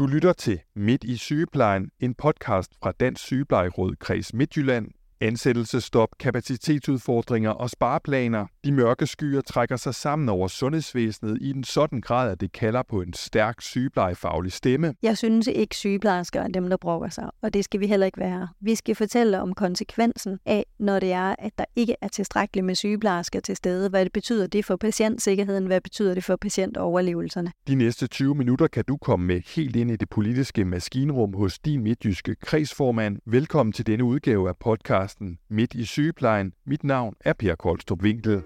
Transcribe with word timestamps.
Du 0.00 0.06
lytter 0.06 0.32
til 0.32 0.60
Midt 0.76 1.04
i 1.04 1.16
sygeplejen, 1.16 1.90
en 2.00 2.14
podcast 2.14 2.72
fra 2.82 2.92
Dansk 2.92 3.24
Sygeplejeråd 3.24 3.96
Kreds 3.96 4.34
Midtjylland, 4.34 4.88
Ansættelsestop, 5.22 6.08
kapacitetsudfordringer 6.20 7.50
og 7.50 7.70
spareplaner. 7.70 8.46
De 8.64 8.72
mørke 8.72 9.06
skyer 9.06 9.40
trækker 9.40 9.76
sig 9.76 9.94
sammen 9.94 10.28
over 10.28 10.48
sundhedsvæsenet 10.48 11.38
i 11.40 11.50
en 11.50 11.64
sådan 11.64 12.00
grad, 12.00 12.30
at 12.32 12.40
det 12.40 12.52
kalder 12.52 12.82
på 12.88 13.02
en 13.02 13.12
stærk 13.12 13.60
sygeplejefaglig 13.60 14.52
stemme. 14.52 14.94
Jeg 15.02 15.18
synes 15.18 15.46
ikke, 15.46 15.76
sygeplejersker 15.76 16.40
er 16.42 16.48
dem, 16.48 16.70
der 16.70 16.76
brokker 16.76 17.08
sig, 17.08 17.30
og 17.42 17.54
det 17.54 17.64
skal 17.64 17.80
vi 17.80 17.86
heller 17.86 18.06
ikke 18.06 18.20
være. 18.20 18.48
Vi 18.60 18.74
skal 18.74 18.94
fortælle 18.94 19.40
om 19.40 19.54
konsekvensen 19.54 20.38
af, 20.46 20.66
når 20.78 21.00
det 21.00 21.12
er, 21.12 21.34
at 21.38 21.52
der 21.58 21.64
ikke 21.76 21.96
er 22.00 22.08
tilstrækkeligt 22.08 22.66
med 22.66 22.74
sygeplejersker 22.74 23.40
til 23.40 23.56
stede. 23.56 23.88
Hvad 23.88 24.04
det 24.04 24.12
betyder 24.12 24.46
det 24.46 24.64
for 24.64 24.76
patientsikkerheden, 24.76 25.66
hvad 25.66 25.80
betyder 25.80 26.14
det 26.14 26.24
for 26.24 26.36
patientoverlevelserne. 26.36 27.52
De 27.68 27.74
næste 27.74 28.06
20 28.06 28.34
minutter 28.34 28.66
kan 28.66 28.84
du 28.84 28.96
komme 28.96 29.26
med 29.26 29.40
helt 29.56 29.76
ind 29.76 29.90
i 29.90 29.96
det 29.96 30.10
politiske 30.10 30.64
maskinrum 30.64 31.34
hos 31.34 31.58
din 31.58 31.82
midtjyske 31.82 32.34
kredsformand. 32.34 33.18
Velkommen 33.26 33.72
til 33.72 33.86
denne 33.86 34.04
udgave 34.04 34.48
af 34.48 34.56
podcast 34.56 35.09
podcasten 35.10 35.38
Midt 35.48 35.74
i 35.74 35.84
sygeplejen. 35.84 36.52
Mit 36.64 36.84
navn 36.84 37.14
er 37.20 37.32
Per 37.32 37.54
Koldstrup 37.54 38.02
Winkel. 38.02 38.42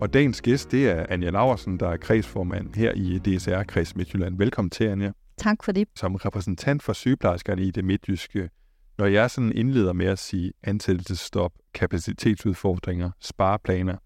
Og 0.00 0.14
dagens 0.14 0.42
gæst, 0.42 0.72
det 0.72 0.90
er 0.90 1.06
Anja 1.08 1.30
Laversen, 1.30 1.80
der 1.80 1.88
er 1.88 1.96
kredsformand 1.96 2.74
her 2.74 2.92
i 2.92 3.18
DSR 3.18 3.62
Kreds 3.62 3.96
Midtjylland. 3.96 4.38
Velkommen 4.38 4.70
til, 4.70 4.84
Anja. 4.84 5.12
Tak 5.38 5.62
for 5.62 5.72
det. 5.72 5.88
Som 5.96 6.14
repræsentant 6.14 6.82
for 6.82 6.92
sygeplejerskerne 6.92 7.62
i 7.62 7.70
det 7.70 7.84
midtjyske, 7.84 8.50
når 8.98 9.06
jeg 9.06 9.30
sådan 9.30 9.52
indleder 9.52 9.92
med 9.92 10.06
at 10.06 10.18
sige 10.18 10.52
ansættelsesstop, 10.62 11.52
kapacitetsudfordringer, 11.74 13.10
spareplaner, 13.20 13.96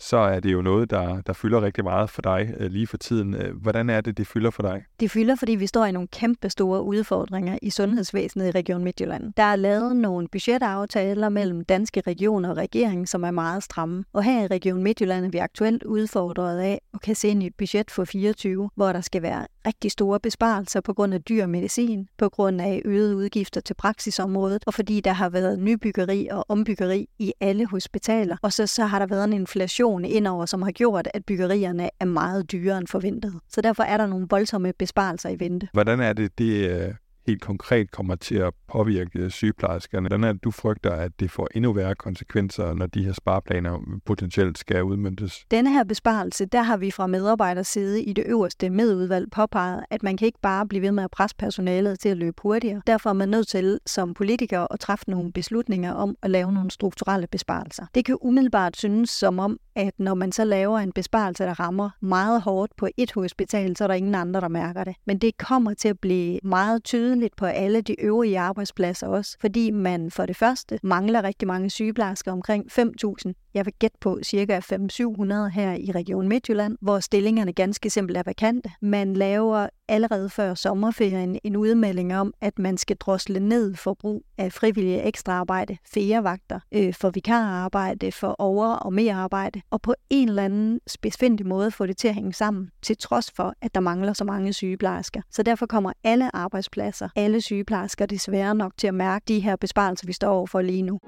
så 0.00 0.16
er 0.16 0.40
det 0.40 0.52
jo 0.52 0.62
noget, 0.62 0.90
der, 0.90 1.20
der 1.20 1.32
fylder 1.32 1.62
rigtig 1.62 1.84
meget 1.84 2.10
for 2.10 2.22
dig 2.22 2.54
øh, 2.58 2.70
lige 2.70 2.86
for 2.86 2.96
tiden. 2.96 3.34
Øh, 3.34 3.56
hvordan 3.56 3.90
er 3.90 4.00
det, 4.00 4.18
det 4.18 4.26
fylder 4.26 4.50
for 4.50 4.62
dig? 4.62 4.84
Det 5.00 5.10
fylder, 5.10 5.36
fordi 5.36 5.54
vi 5.54 5.66
står 5.66 5.84
i 5.84 5.92
nogle 5.92 6.08
kæmpe 6.08 6.50
store 6.50 6.82
udfordringer 6.82 7.58
i 7.62 7.70
sundhedsvæsenet 7.70 8.48
i 8.48 8.50
Region 8.50 8.84
Midtjylland. 8.84 9.32
Der 9.36 9.42
er 9.42 9.56
lavet 9.56 9.96
nogle 9.96 10.28
budgetaftaler 10.28 11.28
mellem 11.28 11.64
danske 11.64 12.02
regioner 12.06 12.50
og 12.50 12.56
regeringen, 12.56 13.06
som 13.06 13.24
er 13.24 13.30
meget 13.30 13.62
stramme. 13.62 14.04
Og 14.12 14.22
her 14.22 14.42
i 14.42 14.46
Region 14.46 14.82
Midtjylland 14.82 15.24
er 15.24 15.30
vi 15.30 15.38
aktuelt 15.38 15.82
udfordret 15.82 16.58
af 16.58 16.80
og 16.92 17.00
kan 17.00 17.14
se 17.14 17.28
ind 17.28 17.42
i 17.42 17.46
et 17.46 17.54
budget 17.58 17.90
for 17.90 18.04
24, 18.04 18.70
hvor 18.74 18.92
der 18.92 19.00
skal 19.00 19.22
være 19.22 19.46
rigtig 19.66 19.90
store 19.90 20.20
besparelser 20.20 20.80
på 20.80 20.92
grund 20.92 21.14
af 21.14 21.22
dyr 21.22 21.46
medicin, 21.46 22.08
på 22.18 22.28
grund 22.28 22.60
af 22.60 22.82
øgede 22.84 23.16
udgifter 23.16 23.60
til 23.60 23.74
praksisområdet, 23.74 24.64
og 24.66 24.74
fordi 24.74 25.00
der 25.00 25.12
har 25.12 25.28
været 25.28 25.58
nybyggeri 25.58 26.28
og 26.30 26.44
ombyggeri 26.48 27.08
i 27.18 27.32
alle 27.40 27.66
hospitaler. 27.66 28.36
Og 28.42 28.52
så, 28.52 28.66
så 28.66 28.84
har 28.84 28.98
der 28.98 29.06
været 29.06 29.24
en 29.24 29.32
inflation 29.32 30.04
indover, 30.04 30.46
som 30.46 30.62
har 30.62 30.70
gjort, 30.70 31.08
at 31.14 31.24
byggerierne 31.24 31.90
er 32.00 32.04
meget 32.04 32.52
dyrere 32.52 32.78
end 32.78 32.86
forventet. 32.86 33.34
Så 33.48 33.60
derfor 33.60 33.82
er 33.82 33.96
der 33.96 34.06
nogle 34.06 34.26
voldsomme 34.30 34.72
besparelser 34.78 35.28
i 35.28 35.40
vente. 35.40 35.68
Hvordan 35.72 36.00
er 36.00 36.12
det, 36.12 36.38
det 36.38 36.70
øh, 36.70 36.94
helt 37.26 37.42
konkret 37.42 37.90
kommer 37.90 38.14
til 38.14 38.34
at 38.34 38.52
påvirke 38.68 39.30
sygeplejerskerne? 39.30 40.08
Hvordan 40.08 40.24
er 40.24 40.32
det, 40.32 40.44
du 40.44 40.50
frygter, 40.50 40.90
at 40.90 41.12
det 41.20 41.30
får 41.30 41.48
endnu 41.54 41.72
værre 41.72 41.94
konsekvenser, 41.94 42.74
når 42.74 42.86
de 42.86 43.04
her 43.04 43.12
spareplaner 43.12 44.00
potentielt 44.06 44.58
skal 44.58 44.82
udmyndtes? 44.82 45.44
Denne 45.50 45.72
her 45.72 45.84
besparelse, 45.84 46.44
der 46.44 46.62
har 46.62 46.76
vi 46.76 46.90
fra 46.90 47.06
medarbejderside 47.06 48.02
i 48.02 48.12
det 48.12 48.24
øverste 48.26 48.70
medudvalg 48.70 49.30
påpeget, 49.30 49.84
at 49.90 50.02
man 50.02 50.16
kan 50.16 50.26
ikke 50.26 50.38
bare 50.42 50.66
blive 50.66 50.82
ved 50.82 50.92
med 50.92 51.04
at 51.04 51.10
presse 51.10 51.36
personalet 51.36 52.00
til 52.00 52.08
at 52.08 52.16
løbe 52.16 52.36
hurtigere. 52.42 52.82
Derfor 52.86 53.10
er 53.10 53.14
man 53.14 53.28
nødt 53.28 53.48
til 53.48 53.78
som 53.86 54.14
politiker 54.14 54.66
at 54.72 54.80
træffe 54.80 55.10
nogle 55.10 55.32
beslutninger 55.32 55.92
om 55.92 56.16
at 56.22 56.30
lave 56.30 56.52
nogle 56.52 56.70
strukturelle 56.70 57.26
besparelser. 57.26 57.86
Det 57.94 58.04
kan 58.04 58.16
umiddelbart 58.20 58.76
synes 58.76 59.10
som 59.10 59.38
om, 59.38 59.58
at 59.74 59.94
når 59.98 60.14
man 60.14 60.32
så 60.32 60.44
laver 60.44 60.78
en 60.78 60.92
besparelse, 60.92 61.44
der 61.44 61.60
rammer 61.60 61.90
meget 62.00 62.42
hårdt 62.42 62.72
på 62.76 62.88
et 62.96 63.12
hospital, 63.12 63.76
så 63.76 63.84
er 63.84 63.88
der 63.88 63.94
ingen 63.94 64.14
andre, 64.14 64.40
der 64.40 64.48
mærker 64.48 64.84
det. 64.84 64.94
Men 65.06 65.18
det 65.18 65.38
kommer 65.38 65.74
til 65.74 65.88
at 65.88 65.98
blive 65.98 66.38
meget 66.42 66.84
tydeligt 66.84 67.09
på 67.36 67.46
alle 67.46 67.80
de 67.80 68.00
øvrige 68.00 68.38
arbejdspladser 68.38 69.06
også, 69.06 69.36
fordi 69.40 69.70
man 69.70 70.10
for 70.10 70.26
det 70.26 70.36
første 70.36 70.78
mangler 70.82 71.22
rigtig 71.24 71.48
mange 71.48 71.70
sygeplejersker, 71.70 72.32
omkring 72.32 72.66
5.000 72.72 73.32
jeg 73.54 73.66
vil 73.66 73.74
gætte 73.78 73.96
på 74.00 74.18
cirka 74.22 74.58
5-700 74.58 75.48
her 75.48 75.72
i 75.72 75.92
Region 75.94 76.28
Midtjylland, 76.28 76.76
hvor 76.80 77.00
stillingerne 77.00 77.52
ganske 77.52 77.90
simpelt 77.90 78.18
er 78.18 78.22
vakante. 78.26 78.70
Man 78.80 79.14
laver 79.14 79.68
allerede 79.88 80.30
før 80.30 80.54
sommerferien 80.54 81.38
en 81.44 81.56
udmelding 81.56 82.16
om, 82.16 82.34
at 82.40 82.58
man 82.58 82.76
skal 82.76 82.96
drosle 82.96 83.40
ned 83.40 83.74
for 83.74 83.94
brug 83.94 84.24
af 84.38 84.52
frivillige 84.52 85.02
ekstraarbejde, 85.02 85.76
ferievagter, 85.94 86.60
øh, 86.72 86.94
for 86.94 87.10
vikararbejde, 87.10 88.12
for 88.12 88.36
over- 88.38 88.74
og 88.74 88.92
mere 88.92 89.14
arbejde, 89.14 89.60
og 89.70 89.82
på 89.82 89.94
en 90.10 90.28
eller 90.28 90.44
anden 90.44 90.80
specifik 90.86 91.20
måde 91.46 91.70
få 91.70 91.86
det 91.86 91.96
til 91.96 92.08
at 92.08 92.14
hænge 92.14 92.32
sammen, 92.32 92.70
til 92.82 92.96
trods 92.96 93.30
for, 93.36 93.54
at 93.62 93.74
der 93.74 93.80
mangler 93.80 94.12
så 94.12 94.24
mange 94.24 94.52
sygeplejersker. 94.52 95.20
Så 95.30 95.42
derfor 95.42 95.66
kommer 95.66 95.92
alle 96.04 96.36
arbejdspladser, 96.36 97.08
alle 97.16 97.40
sygeplejersker 97.40 98.06
desværre 98.06 98.54
nok 98.54 98.72
til 98.76 98.86
at 98.86 98.94
mærke 98.94 99.24
de 99.28 99.40
her 99.40 99.56
besparelser, 99.56 100.06
vi 100.06 100.12
står 100.12 100.28
overfor 100.28 100.60
lige 100.60 100.82
nu. 100.82 100.98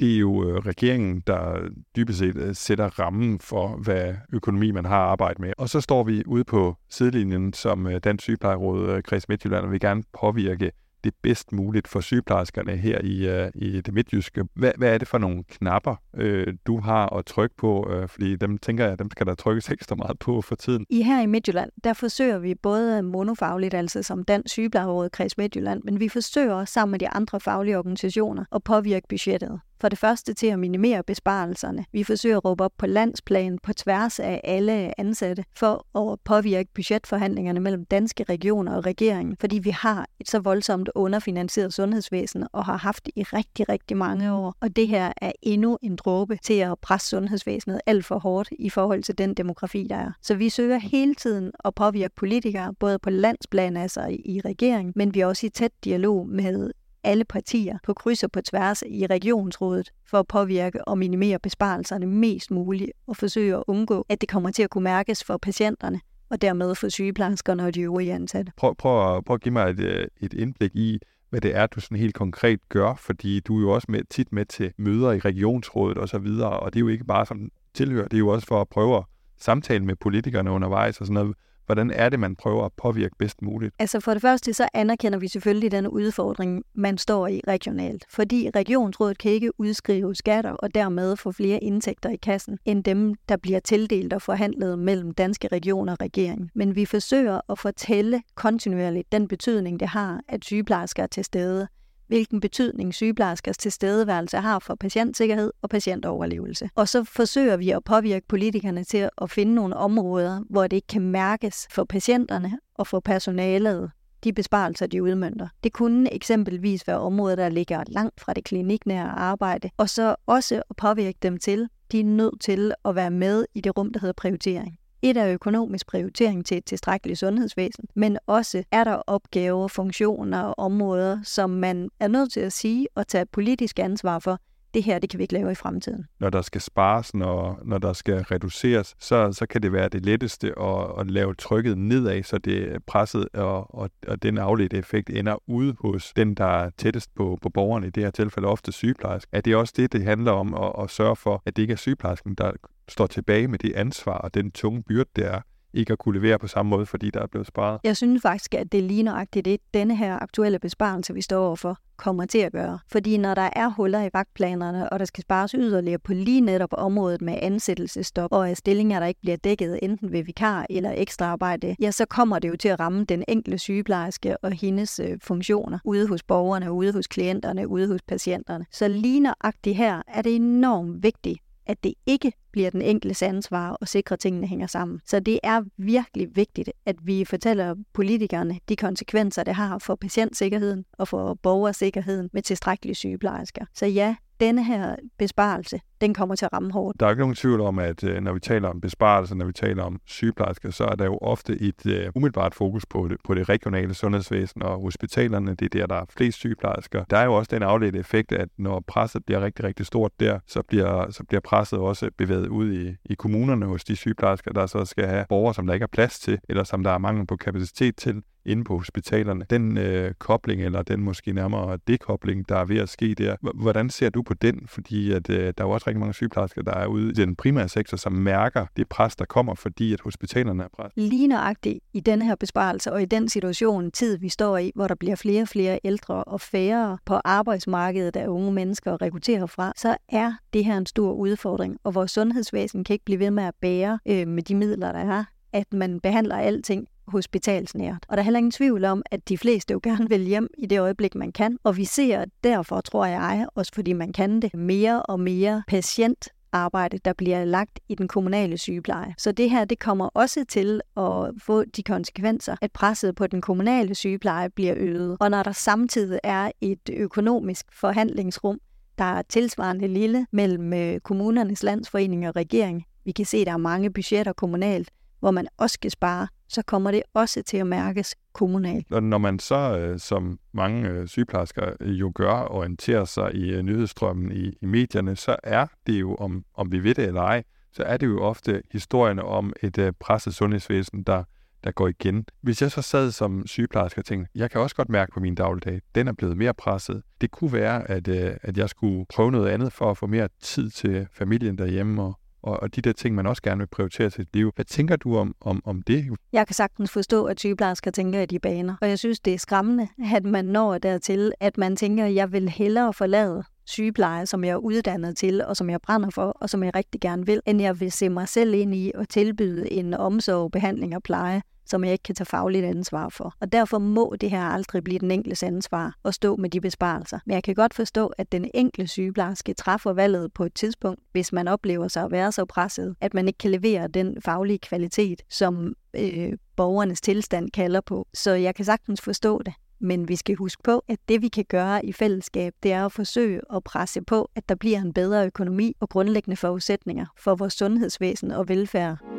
Det 0.00 0.14
er 0.14 0.18
jo 0.18 0.48
øh, 0.48 0.56
regeringen, 0.56 1.22
der 1.26 1.68
dybest 1.96 2.18
set 2.18 2.36
øh, 2.36 2.54
sætter 2.54 2.98
rammen 2.98 3.40
for, 3.40 3.68
hvad 3.76 4.14
økonomi 4.32 4.70
man 4.70 4.84
har 4.84 4.98
arbejdet 4.98 5.38
med. 5.38 5.52
Og 5.58 5.68
så 5.68 5.80
står 5.80 6.04
vi 6.04 6.22
ude 6.26 6.44
på 6.44 6.76
sidelinjen 6.90 7.52
som 7.52 7.86
øh, 7.86 8.00
Dansk 8.04 8.22
Sygeplejeråd 8.22 8.90
øh, 8.90 9.02
Kreds 9.02 9.28
Midtjylland, 9.28 9.64
og 9.64 9.72
vil 9.72 9.80
gerne 9.80 10.02
påvirke 10.20 10.70
det 11.06 11.14
bedst 11.22 11.52
muligt 11.52 11.88
for 11.88 12.00
sygeplejerskerne 12.00 12.76
her 12.76 13.00
i, 13.04 13.42
uh, 13.42 13.48
i 13.54 13.80
det 13.80 13.94
midtjyske. 13.94 14.44
Hvad, 14.54 14.72
hvad 14.78 14.94
er 14.94 14.98
det 14.98 15.08
for 15.08 15.18
nogle 15.18 15.44
knapper, 15.48 15.96
øh, 16.14 16.54
du 16.66 16.80
har 16.80 17.16
at 17.16 17.26
trykke 17.26 17.56
på? 17.56 17.90
Øh, 17.90 18.08
fordi 18.08 18.36
dem 18.36 18.58
tænker 18.58 18.86
jeg, 18.86 18.98
dem 18.98 19.10
skal 19.10 19.26
der 19.26 19.34
trykkes 19.34 19.70
ekstra 19.76 19.96
meget 19.96 20.18
på 20.18 20.42
for 20.42 20.54
tiden. 20.54 20.86
I 20.90 21.02
her 21.02 21.22
i 21.22 21.26
Midtjylland, 21.26 21.70
der 21.84 21.92
forsøger 21.92 22.38
vi 22.38 22.54
både 22.54 23.02
monofagligt, 23.02 23.74
altså 23.74 24.02
som 24.02 24.24
Dansk 24.24 24.52
Sygeplejeråd 24.52 25.08
Kreds 25.08 25.38
Midtjylland, 25.38 25.82
men 25.84 26.00
vi 26.00 26.08
forsøger 26.08 26.54
også 26.54 26.72
sammen 26.72 26.90
med 26.90 26.98
de 26.98 27.08
andre 27.08 27.40
faglige 27.40 27.78
organisationer 27.78 28.44
at 28.52 28.62
påvirke 28.62 29.06
budgettet. 29.08 29.60
For 29.80 29.88
det 29.88 29.98
første 29.98 30.34
til 30.34 30.46
at 30.46 30.58
minimere 30.58 31.02
besparelserne. 31.02 31.84
Vi 31.92 32.04
forsøger 32.04 32.36
at 32.36 32.44
råbe 32.44 32.64
op 32.64 32.72
på 32.78 32.86
landsplan 32.86 33.58
på 33.58 33.72
tværs 33.72 34.20
af 34.20 34.40
alle 34.44 35.00
ansatte 35.00 35.44
for 35.56 35.98
at 35.98 36.20
påvirke 36.24 36.70
budgetforhandlingerne 36.74 37.60
mellem 37.60 37.84
danske 37.84 38.24
regioner 38.24 38.76
og 38.76 38.86
regeringen, 38.86 39.36
fordi 39.40 39.58
vi 39.58 39.70
har 39.70 40.06
et 40.20 40.28
så 40.28 40.38
voldsomt 40.38 40.90
underfinansieret 40.94 41.74
sundhedsvæsen 41.74 42.46
og 42.52 42.64
har 42.64 42.76
haft 42.76 43.06
det 43.06 43.12
i 43.16 43.22
rigtig, 43.22 43.68
rigtig 43.68 43.96
mange 43.96 44.32
år. 44.32 44.54
Og 44.60 44.76
det 44.76 44.88
her 44.88 45.12
er 45.16 45.32
endnu 45.42 45.78
en 45.82 45.96
dråbe 45.96 46.38
til 46.42 46.54
at 46.54 46.78
presse 46.82 47.08
sundhedsvæsenet 47.08 47.80
alt 47.86 48.04
for 48.04 48.18
hårdt 48.18 48.48
i 48.58 48.70
forhold 48.70 49.02
til 49.02 49.18
den 49.18 49.34
demografi, 49.34 49.86
der 49.90 49.96
er. 49.96 50.12
Så 50.22 50.34
vi 50.34 50.48
søger 50.48 50.78
hele 50.78 51.14
tiden 51.14 51.52
at 51.64 51.74
påvirke 51.74 52.14
politikere, 52.16 52.74
både 52.74 52.98
på 52.98 53.10
landsplan, 53.10 53.76
altså 53.76 54.00
i 54.24 54.40
regeringen, 54.44 54.92
men 54.96 55.14
vi 55.14 55.20
er 55.20 55.26
også 55.26 55.46
i 55.46 55.48
tæt 55.48 55.72
dialog 55.84 56.28
med 56.28 56.70
alle 57.06 57.24
partier 57.24 57.78
på 57.82 57.94
kryds 57.94 58.24
og 58.24 58.32
på 58.32 58.40
tværs 58.40 58.82
i 58.86 59.06
regionsrådet 59.06 59.90
for 60.06 60.18
at 60.18 60.26
påvirke 60.26 60.88
og 60.88 60.98
minimere 60.98 61.38
besparelserne 61.38 62.06
mest 62.06 62.50
muligt 62.50 62.90
og 63.06 63.16
forsøge 63.16 63.56
at 63.56 63.64
undgå, 63.66 64.06
at 64.08 64.20
det 64.20 64.28
kommer 64.28 64.50
til 64.50 64.62
at 64.62 64.70
kunne 64.70 64.84
mærkes 64.84 65.24
for 65.24 65.36
patienterne 65.36 66.00
og 66.30 66.42
dermed 66.42 66.74
for 66.74 66.88
sygeplejerskerne 66.88 67.64
og 67.64 67.74
de 67.74 67.80
øvrige 67.80 68.12
ansatte. 68.12 68.52
Prøv, 68.56 68.74
prøv, 68.76 69.22
prøv 69.22 69.34
at 69.34 69.40
give 69.40 69.52
mig 69.52 69.70
et, 69.70 69.80
øh, 69.80 70.06
et 70.20 70.34
indblik 70.34 70.70
i, 70.74 70.98
hvad 71.30 71.40
det 71.40 71.56
er, 71.56 71.66
du 71.66 71.80
sådan 71.80 71.96
helt 71.96 72.14
konkret 72.14 72.68
gør, 72.68 72.94
fordi 72.94 73.40
du 73.40 73.56
er 73.56 73.60
jo 73.60 73.70
også 73.70 73.86
med, 73.88 74.00
tit 74.10 74.32
med 74.32 74.44
til 74.44 74.72
møder 74.76 75.12
i 75.12 75.18
regionsrådet 75.18 75.98
og 75.98 76.08
så 76.08 76.18
videre, 76.18 76.60
og 76.60 76.74
det 76.74 76.78
er 76.78 76.80
jo 76.80 76.88
ikke 76.88 77.04
bare 77.04 77.26
som 77.26 77.50
tilhører, 77.74 78.08
det 78.08 78.14
er 78.14 78.18
jo 78.18 78.28
også 78.28 78.46
for 78.46 78.60
at 78.60 78.68
prøve 78.68 78.96
at 78.96 79.04
samtale 79.38 79.84
med 79.84 79.96
politikerne 79.96 80.50
undervejs 80.50 81.00
og 81.00 81.06
sådan 81.06 81.14
noget. 81.14 81.36
Hvordan 81.66 81.90
er 81.90 82.08
det, 82.08 82.20
man 82.20 82.36
prøver 82.36 82.64
at 82.64 82.72
påvirke 82.76 83.14
bedst 83.18 83.42
muligt? 83.42 83.74
Altså 83.78 84.00
for 84.00 84.12
det 84.12 84.22
første, 84.22 84.52
så 84.52 84.68
anerkender 84.74 85.18
vi 85.18 85.28
selvfølgelig 85.28 85.70
den 85.70 85.86
udfordring, 85.88 86.62
man 86.74 86.98
står 86.98 87.26
i 87.26 87.40
regionalt. 87.48 88.04
Fordi 88.10 88.50
regionsrådet 88.56 89.18
kan 89.18 89.30
ikke 89.30 89.60
udskrive 89.60 90.14
skatter 90.14 90.50
og 90.50 90.74
dermed 90.74 91.16
få 91.16 91.32
flere 91.32 91.58
indtægter 91.58 92.10
i 92.10 92.16
kassen, 92.16 92.58
end 92.64 92.84
dem, 92.84 93.14
der 93.28 93.36
bliver 93.36 93.60
tildelt 93.60 94.12
og 94.12 94.22
forhandlet 94.22 94.78
mellem 94.78 95.10
danske 95.10 95.48
regioner 95.48 95.92
og 95.92 96.00
regering. 96.00 96.50
Men 96.54 96.76
vi 96.76 96.84
forsøger 96.84 97.40
at 97.48 97.58
fortælle 97.58 98.22
kontinuerligt 98.34 99.12
den 99.12 99.28
betydning, 99.28 99.80
det 99.80 99.88
har, 99.88 100.20
at 100.28 100.44
sygeplejersker 100.44 101.02
er 101.02 101.06
til 101.06 101.24
stede 101.24 101.68
hvilken 102.06 102.40
betydning 102.40 102.94
sygeplejerskers 102.94 103.58
tilstedeværelse 103.58 104.36
har 104.36 104.58
for 104.58 104.74
patientsikkerhed 104.74 105.52
og 105.62 105.70
patientoverlevelse. 105.70 106.70
Og 106.74 106.88
så 106.88 107.04
forsøger 107.04 107.56
vi 107.56 107.70
at 107.70 107.84
påvirke 107.84 108.26
politikerne 108.28 108.84
til 108.84 109.08
at 109.22 109.30
finde 109.30 109.54
nogle 109.54 109.76
områder, 109.76 110.40
hvor 110.50 110.66
det 110.66 110.76
ikke 110.76 110.88
kan 110.88 111.02
mærkes 111.02 111.66
for 111.70 111.84
patienterne 111.84 112.58
og 112.74 112.86
for 112.86 113.00
personalet, 113.00 113.90
de 114.24 114.32
besparelser, 114.32 114.86
de 114.86 115.02
udmønter. 115.02 115.48
Det 115.64 115.72
kunne 115.72 116.14
eksempelvis 116.14 116.86
være 116.86 116.98
områder, 116.98 117.36
der 117.36 117.48
ligger 117.48 117.84
langt 117.86 118.20
fra 118.20 118.32
det 118.32 118.44
kliniknære 118.44 119.08
arbejde, 119.08 119.70
og 119.76 119.90
så 119.90 120.16
også 120.26 120.62
at 120.70 120.76
påvirke 120.76 121.18
dem 121.22 121.38
til, 121.38 121.68
de 121.92 122.00
er 122.00 122.04
nødt 122.04 122.40
til 122.40 122.74
at 122.84 122.94
være 122.94 123.10
med 123.10 123.44
i 123.54 123.60
det 123.60 123.78
rum, 123.78 123.92
der 123.92 124.00
hedder 124.00 124.12
prioritering. 124.12 124.78
Et 125.02 125.16
er 125.16 125.28
økonomisk 125.28 125.86
prioritering 125.86 126.46
til 126.46 126.56
et 126.56 126.64
tilstrækkeligt 126.64 127.18
sundhedsvæsen, 127.18 127.84
men 127.94 128.18
også 128.26 128.64
er 128.72 128.84
der 128.84 128.94
opgaver, 129.06 129.68
funktioner 129.68 130.42
og 130.42 130.58
områder, 130.58 131.22
som 131.22 131.50
man 131.50 131.88
er 132.00 132.08
nødt 132.08 132.32
til 132.32 132.40
at 132.40 132.52
sige 132.52 132.88
og 132.94 133.08
tage 133.08 133.26
politisk 133.26 133.78
ansvar 133.78 134.18
for, 134.18 134.40
det 134.76 134.84
her, 134.84 134.98
det 134.98 135.10
kan 135.10 135.18
vi 135.18 135.24
ikke 135.24 135.34
lave 135.34 135.52
i 135.52 135.54
fremtiden. 135.54 136.06
Når 136.20 136.30
der 136.30 136.42
skal 136.42 136.60
spares, 136.60 137.14
når, 137.14 137.60
når 137.64 137.78
der 137.78 137.92
skal 137.92 138.22
reduceres, 138.22 138.94
så, 138.98 139.32
så 139.32 139.46
kan 139.46 139.62
det 139.62 139.72
være 139.72 139.88
det 139.88 140.06
letteste 140.06 140.58
at, 140.58 141.00
at 141.00 141.10
lave 141.10 141.34
trykket 141.34 141.78
nedad, 141.78 142.22
så 142.22 142.38
det 142.38 142.72
er 142.72 142.78
presset, 142.86 143.28
og, 143.34 143.74
og, 143.74 143.90
og 144.06 144.22
den 144.22 144.38
afledte 144.38 144.76
effekt 144.76 145.10
ender 145.10 145.36
ude 145.46 145.76
hos 145.80 146.12
den, 146.16 146.34
der 146.34 146.44
er 146.44 146.70
tættest 146.78 147.14
på, 147.14 147.38
på 147.42 147.48
borgerne, 147.48 147.86
i 147.86 147.90
det 147.90 148.02
her 148.02 148.10
tilfælde 148.10 148.48
ofte 148.48 148.72
sygeplejerske. 148.72 149.28
Er 149.32 149.40
det 149.40 149.56
også 149.56 149.74
det, 149.76 149.92
det 149.92 150.04
handler 150.04 150.32
om 150.32 150.54
at, 150.54 150.72
at 150.84 150.90
sørge 150.90 151.16
for, 151.16 151.42
at 151.46 151.56
det 151.56 151.62
ikke 151.62 151.72
er 151.72 151.76
sygeplejersken, 151.76 152.34
der 152.34 152.52
står 152.88 153.06
tilbage 153.06 153.48
med 153.48 153.58
det 153.58 153.72
ansvar 153.74 154.18
og 154.18 154.34
den 154.34 154.50
tunge 154.50 154.82
byrde, 154.82 155.10
det 155.16 155.26
er 155.26 155.40
ikke 155.76 155.92
at 155.92 155.98
kunne 155.98 156.18
levere 156.18 156.38
på 156.38 156.46
samme 156.46 156.70
måde, 156.70 156.86
fordi 156.86 157.10
der 157.10 157.20
er 157.22 157.26
blevet 157.26 157.46
sparet. 157.46 157.80
Jeg 157.84 157.96
synes 157.96 158.22
faktisk, 158.22 158.54
at 158.54 158.72
det 158.72 158.82
ligner 158.82 158.88
lige 158.88 159.02
nøjagtigt 159.02 159.44
det, 159.44 159.60
denne 159.74 159.96
her 159.96 160.18
aktuelle 160.22 160.58
besparelse, 160.58 161.14
vi 161.14 161.20
står 161.20 161.46
overfor, 161.46 161.78
kommer 161.96 162.26
til 162.26 162.38
at 162.38 162.52
gøre. 162.52 162.78
Fordi 162.92 163.16
når 163.16 163.34
der 163.34 163.50
er 163.56 163.68
huller 163.68 164.04
i 164.04 164.10
vagtplanerne, 164.12 164.92
og 164.92 164.98
der 164.98 165.04
skal 165.04 165.22
spares 165.22 165.50
yderligere 165.50 165.98
på 165.98 166.12
lige 166.12 166.40
netop 166.40 166.68
området 166.72 167.22
med 167.22 167.38
ansættelsestop, 167.42 168.32
og 168.32 168.50
at 168.50 168.56
stillinger, 168.56 169.00
der 169.00 169.06
ikke 169.06 169.20
bliver 169.20 169.36
dækket 169.36 169.78
enten 169.82 170.12
ved 170.12 170.22
vikar 170.22 170.66
eller 170.70 170.92
ekstra 170.96 171.24
arbejde, 171.24 171.76
ja, 171.80 171.90
så 171.90 172.06
kommer 172.06 172.38
det 172.38 172.48
jo 172.48 172.56
til 172.56 172.68
at 172.68 172.80
ramme 172.80 173.04
den 173.04 173.24
enkelte 173.28 173.58
sygeplejerske 173.58 174.36
og 174.36 174.52
hendes 174.52 174.98
øh, 174.98 175.18
funktioner 175.22 175.78
ude 175.84 176.08
hos 176.08 176.22
borgerne, 176.22 176.72
ude 176.72 176.92
hos 176.92 177.06
klienterne, 177.06 177.68
ude 177.68 177.88
hos 177.88 178.02
patienterne. 178.02 178.66
Så 178.72 178.88
lige 178.88 179.20
nøjagtigt 179.20 179.76
her 179.76 180.02
er 180.08 180.22
det 180.22 180.36
enormt 180.36 181.02
vigtigt, 181.02 181.38
at 181.66 181.84
det 181.84 181.94
ikke 182.06 182.32
bliver 182.52 182.70
den 182.70 182.82
enkeltes 182.82 183.22
ansvar 183.22 183.76
at 183.80 183.88
sikre, 183.88 184.12
at 184.12 184.20
tingene 184.20 184.46
hænger 184.46 184.66
sammen. 184.66 185.00
Så 185.06 185.20
det 185.20 185.40
er 185.42 185.62
virkelig 185.76 186.28
vigtigt, 186.36 186.70
at 186.86 186.96
vi 187.02 187.24
fortæller 187.24 187.74
politikerne 187.92 188.60
de 188.68 188.76
konsekvenser, 188.76 189.42
det 189.42 189.54
har 189.54 189.78
for 189.78 189.94
patientsikkerheden 189.94 190.84
og 190.92 191.08
for 191.08 191.34
borgersikkerheden 191.34 192.30
med 192.32 192.42
tilstrækkelige 192.42 192.94
sygeplejersker. 192.94 193.64
Så 193.74 193.86
ja, 193.86 194.16
denne 194.40 194.64
her 194.64 194.96
besparelse, 195.18 195.80
den 196.00 196.14
kommer 196.14 196.34
til 196.34 196.44
at 196.44 196.52
ramme 196.52 196.72
hårdt. 196.72 197.00
Der 197.00 197.06
er 197.06 197.10
ikke 197.10 197.20
nogen 197.20 197.34
tvivl 197.34 197.60
om, 197.60 197.78
at 197.78 198.04
øh, 198.04 198.20
når 198.20 198.32
vi 198.32 198.40
taler 198.40 198.68
om 198.68 198.80
besparelser, 198.80 199.34
når 199.34 199.46
vi 199.46 199.52
taler 199.52 199.82
om 199.82 200.00
sygeplejersker, 200.06 200.70
så 200.70 200.84
er 200.84 200.94
der 200.94 201.04
jo 201.04 201.18
ofte 201.18 201.52
et 201.60 201.86
uh, 201.86 201.92
umiddelbart 202.14 202.54
fokus 202.54 202.86
på 202.86 203.08
det, 203.08 203.16
på 203.24 203.34
det 203.34 203.48
regionale 203.48 203.94
sundhedsvæsen 203.94 204.62
og 204.62 204.80
hospitalerne. 204.80 205.54
Det 205.54 205.64
er 205.64 205.68
der, 205.68 205.86
der 205.86 205.94
er 205.94 206.04
flest 206.16 206.38
sygeplejersker. 206.38 207.04
Der 207.10 207.18
er 207.18 207.24
jo 207.24 207.34
også 207.34 207.48
den 207.50 207.62
afledte 207.62 207.98
effekt, 207.98 208.32
at 208.32 208.48
når 208.58 208.84
presset 208.86 209.24
bliver 209.24 209.40
rigtig, 209.40 209.64
rigtig 209.64 209.86
stort 209.86 210.12
der, 210.20 210.38
så 210.46 210.62
bliver, 210.62 211.10
så 211.10 211.24
bliver 211.24 211.40
presset 211.40 211.78
også 211.78 212.10
bevæget 212.18 212.48
ud 212.48 212.72
i, 212.72 212.94
i 213.04 213.14
kommunerne 213.14 213.66
hos 213.66 213.84
de 213.84 213.96
sygeplejersker, 213.96 214.52
der 214.52 214.66
så 214.66 214.84
skal 214.84 215.06
have 215.06 215.24
borgere, 215.28 215.54
som 215.54 215.66
der 215.66 215.74
ikke 215.74 215.84
er 215.84 215.92
plads 215.92 216.18
til, 216.18 216.38
eller 216.48 216.64
som 216.64 216.82
der 216.82 216.90
er 216.90 216.98
mangel 216.98 217.26
på 217.26 217.36
kapacitet 217.36 217.96
til 217.96 218.22
inde 218.46 218.64
på 218.64 218.76
hospitalerne. 218.78 219.44
Den 219.50 219.78
øh, 219.78 220.14
kobling, 220.18 220.62
eller 220.62 220.82
den 220.82 221.00
måske 221.00 221.32
nærmere 221.32 221.78
dekobling, 221.88 222.48
der 222.48 222.56
er 222.56 222.64
ved 222.64 222.78
at 222.78 222.88
ske 222.88 223.14
der, 223.14 223.36
hvordan 223.54 223.90
ser 223.90 224.10
du 224.10 224.22
på 224.22 224.34
den? 224.34 224.62
Fordi 224.66 225.12
at, 225.12 225.30
øh, 225.30 225.36
der 225.38 225.52
er 225.58 225.64
jo 225.64 225.70
også 225.70 225.84
rigtig 225.86 226.00
mange 226.00 226.14
sygeplejersker, 226.14 226.62
der 226.62 226.72
er 226.72 226.86
ude 226.86 227.08
i 227.10 227.12
den 227.12 227.36
primære 227.36 227.68
sektor, 227.68 227.96
som 227.96 228.12
mærker 228.12 228.66
det 228.76 228.88
pres, 228.88 229.16
der 229.16 229.24
kommer, 229.24 229.54
fordi 229.54 229.92
at 229.92 230.00
hospitalerne 230.00 230.62
er 230.62 230.68
pres. 230.76 230.92
Lige 230.96 231.26
nøjagtigt 231.26 231.78
i 231.92 232.00
den 232.00 232.22
her 232.22 232.34
besparelse 232.34 232.92
og 232.92 233.02
i 233.02 233.04
den 233.04 233.28
situation, 233.28 233.90
tid 233.90 234.18
vi 234.18 234.28
står 234.28 234.58
i, 234.58 234.72
hvor 234.74 234.88
der 234.88 234.94
bliver 234.94 235.16
flere 235.16 235.42
og 235.42 235.48
flere 235.48 235.78
ældre 235.84 236.24
og 236.24 236.40
færre 236.40 236.98
på 237.04 237.14
arbejdsmarkedet 237.14 238.16
af 238.16 238.28
unge 238.28 238.52
mennesker 238.52 239.02
rekrutterer 239.02 239.46
fra, 239.46 239.72
så 239.76 239.96
er 240.08 240.32
det 240.52 240.64
her 240.64 240.76
en 240.76 240.86
stor 240.86 241.12
udfordring, 241.12 241.76
og 241.84 241.94
vores 241.94 242.10
sundhedsvæsen 242.10 242.84
kan 242.84 242.94
ikke 242.94 243.04
blive 243.04 243.18
ved 243.18 243.30
med 243.30 243.44
at 243.44 243.54
bære 243.60 243.98
øh, 244.08 244.28
med 244.28 244.42
de 244.42 244.54
midler, 244.54 244.92
der 244.92 244.98
er 244.98 245.24
at 245.52 245.72
man 245.72 246.00
behandler 246.00 246.36
alting 246.36 246.88
hospitalsnært. 247.08 248.06
Og 248.08 248.16
der 248.16 248.22
er 248.22 248.24
heller 248.24 248.38
ingen 248.38 248.50
tvivl 248.50 248.84
om, 248.84 249.02
at 249.10 249.28
de 249.28 249.38
fleste 249.38 249.72
jo 249.72 249.80
gerne 249.82 250.08
vil 250.08 250.20
hjem 250.20 250.48
i 250.58 250.66
det 250.66 250.80
øjeblik, 250.80 251.14
man 251.14 251.32
kan. 251.32 251.58
Og 251.64 251.76
vi 251.76 251.84
ser 251.84 252.24
derfor, 252.44 252.80
tror 252.80 253.06
jeg, 253.06 253.46
også 253.54 253.72
fordi 253.74 253.92
man 253.92 254.12
kan 254.12 254.40
det, 254.42 254.54
mere 254.54 255.02
og 255.02 255.20
mere 255.20 255.62
patient 255.68 256.28
arbejde, 256.52 256.98
der 257.04 257.12
bliver 257.12 257.44
lagt 257.44 257.80
i 257.88 257.94
den 257.94 258.08
kommunale 258.08 258.58
sygepleje. 258.58 259.14
Så 259.18 259.32
det 259.32 259.50
her, 259.50 259.64
det 259.64 259.78
kommer 259.78 260.08
også 260.14 260.44
til 260.48 260.80
at 260.96 261.30
få 261.38 261.64
de 261.64 261.82
konsekvenser, 261.82 262.56
at 262.62 262.72
presset 262.72 263.14
på 263.14 263.26
den 263.26 263.40
kommunale 263.40 263.94
sygepleje 263.94 264.50
bliver 264.50 264.74
øget. 264.76 265.16
Og 265.20 265.30
når 265.30 265.42
der 265.42 265.52
samtidig 265.52 266.20
er 266.24 266.50
et 266.60 266.90
økonomisk 266.92 267.66
forhandlingsrum, 267.72 268.60
der 268.98 269.04
er 269.04 269.22
tilsvarende 269.22 269.88
lille 269.88 270.26
mellem 270.32 270.72
øh, 270.72 271.00
kommunernes 271.00 271.62
landsforening 271.62 272.28
og 272.28 272.36
regering, 272.36 272.84
vi 273.04 273.12
kan 273.12 273.26
se, 273.26 273.36
at 273.36 273.46
der 273.46 273.52
er 273.52 273.56
mange 273.56 273.90
budgetter 273.90 274.32
kommunalt, 274.32 274.90
hvor 275.20 275.30
man 275.30 275.48
også 275.56 275.74
skal 275.74 275.90
spare, 275.90 276.28
så 276.48 276.62
kommer 276.62 276.90
det 276.90 277.02
også 277.14 277.42
til 277.42 277.56
at 277.56 277.66
mærkes 277.66 278.14
kommunalt. 278.32 278.92
Og 278.92 279.02
når 279.02 279.18
man 279.18 279.38
så, 279.38 279.78
øh, 279.78 279.98
som 279.98 280.38
mange 280.52 280.88
øh, 280.88 281.08
sygeplejersker 281.08 281.72
jo 281.80 282.12
gør, 282.14 282.48
orienterer 282.50 283.04
sig 283.04 283.34
i 283.34 283.50
øh, 283.50 283.62
nyhedsstrømmen 283.62 284.32
i, 284.32 284.52
i 284.62 284.66
medierne, 284.66 285.16
så 285.16 285.36
er 285.42 285.66
det 285.86 286.00
jo, 286.00 286.14
om, 286.14 286.44
om 286.54 286.72
vi 286.72 286.84
ved 286.84 286.94
det 286.94 287.04
eller 287.04 287.22
ej, 287.22 287.42
så 287.72 287.82
er 287.82 287.96
det 287.96 288.06
jo 288.06 288.22
ofte 288.22 288.62
historierne 288.72 289.22
om 289.22 289.52
et 289.62 289.78
øh, 289.78 289.92
presset 290.00 290.34
sundhedsvæsen, 290.34 291.02
der, 291.02 291.24
der 291.64 291.70
går 291.70 291.88
igen. 291.88 292.26
Hvis 292.40 292.62
jeg 292.62 292.70
så 292.70 292.82
sad 292.82 293.10
som 293.10 293.46
sygeplejerske 293.46 294.00
og 294.00 294.04
tænkte, 294.04 294.30
jeg 294.34 294.50
kan 294.50 294.60
også 294.60 294.76
godt 294.76 294.88
mærke 294.88 295.12
på 295.12 295.20
min 295.20 295.34
dagligdag, 295.34 295.80
den 295.94 296.08
er 296.08 296.12
blevet 296.12 296.36
mere 296.36 296.54
presset. 296.54 297.02
Det 297.20 297.30
kunne 297.30 297.52
være, 297.52 297.90
at, 297.90 298.08
øh, 298.08 298.36
at 298.42 298.58
jeg 298.58 298.68
skulle 298.68 299.06
prøve 299.08 299.32
noget 299.32 299.48
andet 299.48 299.72
for 299.72 299.90
at 299.90 299.98
få 299.98 300.06
mere 300.06 300.28
tid 300.40 300.70
til 300.70 301.06
familien 301.12 301.58
derhjemme 301.58 302.02
og, 302.02 302.18
og, 302.46 302.62
og 302.62 302.76
de 302.76 302.80
der 302.80 302.92
ting, 302.92 303.14
man 303.14 303.26
også 303.26 303.42
gerne 303.42 303.58
vil 303.58 303.66
prioritere 303.66 304.10
til 304.10 304.12
sit 304.12 304.34
liv. 304.34 304.52
Hvad 304.54 304.64
tænker 304.64 304.96
du 304.96 305.16
om, 305.16 305.34
om, 305.40 305.62
om 305.64 305.82
det? 305.82 306.06
Jeg 306.32 306.46
kan 306.46 306.54
sagtens 306.54 306.90
forstå, 306.90 307.24
at 307.24 307.40
sygeplejersker 307.40 307.90
tænker 307.90 308.20
i 308.20 308.26
de 308.26 308.38
baner, 308.38 308.76
og 308.80 308.88
jeg 308.88 308.98
synes, 308.98 309.20
det 309.20 309.34
er 309.34 309.38
skræmmende, 309.38 309.88
at 310.14 310.24
man 310.24 310.44
når 310.44 310.78
dertil, 310.78 311.32
at 311.40 311.58
man 311.58 311.76
tænker, 311.76 312.04
at 312.04 312.14
jeg 312.14 312.32
vil 312.32 312.48
hellere 312.48 312.92
forlade 312.92 313.44
sygepleje, 313.66 314.26
som 314.26 314.44
jeg 314.44 314.50
er 314.50 314.56
uddannet 314.56 315.16
til, 315.16 315.44
og 315.44 315.56
som 315.56 315.70
jeg 315.70 315.80
brænder 315.80 316.10
for, 316.10 316.26
og 316.40 316.50
som 316.50 316.62
jeg 316.62 316.76
rigtig 316.76 317.00
gerne 317.00 317.26
vil, 317.26 317.40
end 317.46 317.60
jeg 317.60 317.80
vil 317.80 317.92
se 317.92 318.08
mig 318.08 318.28
selv 318.28 318.54
ind 318.54 318.74
i 318.74 318.92
og 318.94 319.08
tilbyde 319.08 319.72
en 319.72 319.94
omsorg, 319.94 320.50
behandling 320.52 320.96
og 320.96 321.02
pleje, 321.02 321.42
som 321.66 321.84
jeg 321.84 321.92
ikke 321.92 322.02
kan 322.02 322.14
tage 322.14 322.26
fagligt 322.26 322.64
ansvar 322.64 323.08
for. 323.08 323.34
Og 323.40 323.52
derfor 323.52 323.78
må 323.78 324.16
det 324.20 324.30
her 324.30 324.42
aldrig 324.42 324.84
blive 324.84 324.98
den 324.98 325.10
enkeltes 325.10 325.42
ansvar 325.42 325.94
at 326.04 326.14
stå 326.14 326.36
med 326.36 326.50
de 326.50 326.60
besparelser. 326.60 327.18
Men 327.26 327.34
jeg 327.34 327.42
kan 327.42 327.54
godt 327.54 327.74
forstå, 327.74 328.06
at 328.06 328.32
den 328.32 328.50
enkelte 328.54 328.88
sygeplejerske 328.88 329.54
træffer 329.54 329.92
valget 329.92 330.32
på 330.32 330.44
et 330.44 330.54
tidspunkt, 330.54 331.00
hvis 331.12 331.32
man 331.32 331.48
oplever 331.48 331.88
sig 331.88 332.02
at 332.02 332.10
være 332.10 332.32
så 332.32 332.44
presset, 332.44 332.96
at 333.00 333.14
man 333.14 333.26
ikke 333.26 333.38
kan 333.38 333.50
levere 333.50 333.88
den 333.88 334.22
faglige 334.22 334.58
kvalitet, 334.58 335.22
som 335.30 335.74
øh, 335.96 336.32
borgernes 336.56 337.00
tilstand 337.00 337.50
kalder 337.50 337.80
på. 337.80 338.06
Så 338.14 338.30
jeg 338.30 338.54
kan 338.54 338.64
sagtens 338.64 339.00
forstå 339.00 339.42
det. 339.42 339.54
Men 339.80 340.08
vi 340.08 340.16
skal 340.16 340.34
huske 340.34 340.62
på, 340.62 340.84
at 340.88 340.98
det 341.08 341.22
vi 341.22 341.28
kan 341.28 341.44
gøre 341.48 341.86
i 341.86 341.92
fællesskab, 341.92 342.54
det 342.62 342.72
er 342.72 342.86
at 342.86 342.92
forsøge 342.92 343.40
at 343.54 343.64
presse 343.64 344.02
på, 344.02 344.30
at 344.34 344.48
der 344.48 344.54
bliver 344.54 344.78
en 344.78 344.92
bedre 344.92 345.26
økonomi 345.26 345.76
og 345.80 345.88
grundlæggende 345.88 346.36
forudsætninger 346.36 347.06
for 347.18 347.34
vores 347.34 347.54
sundhedsvæsen 347.54 348.30
og 348.30 348.48
velfærd. 348.48 349.15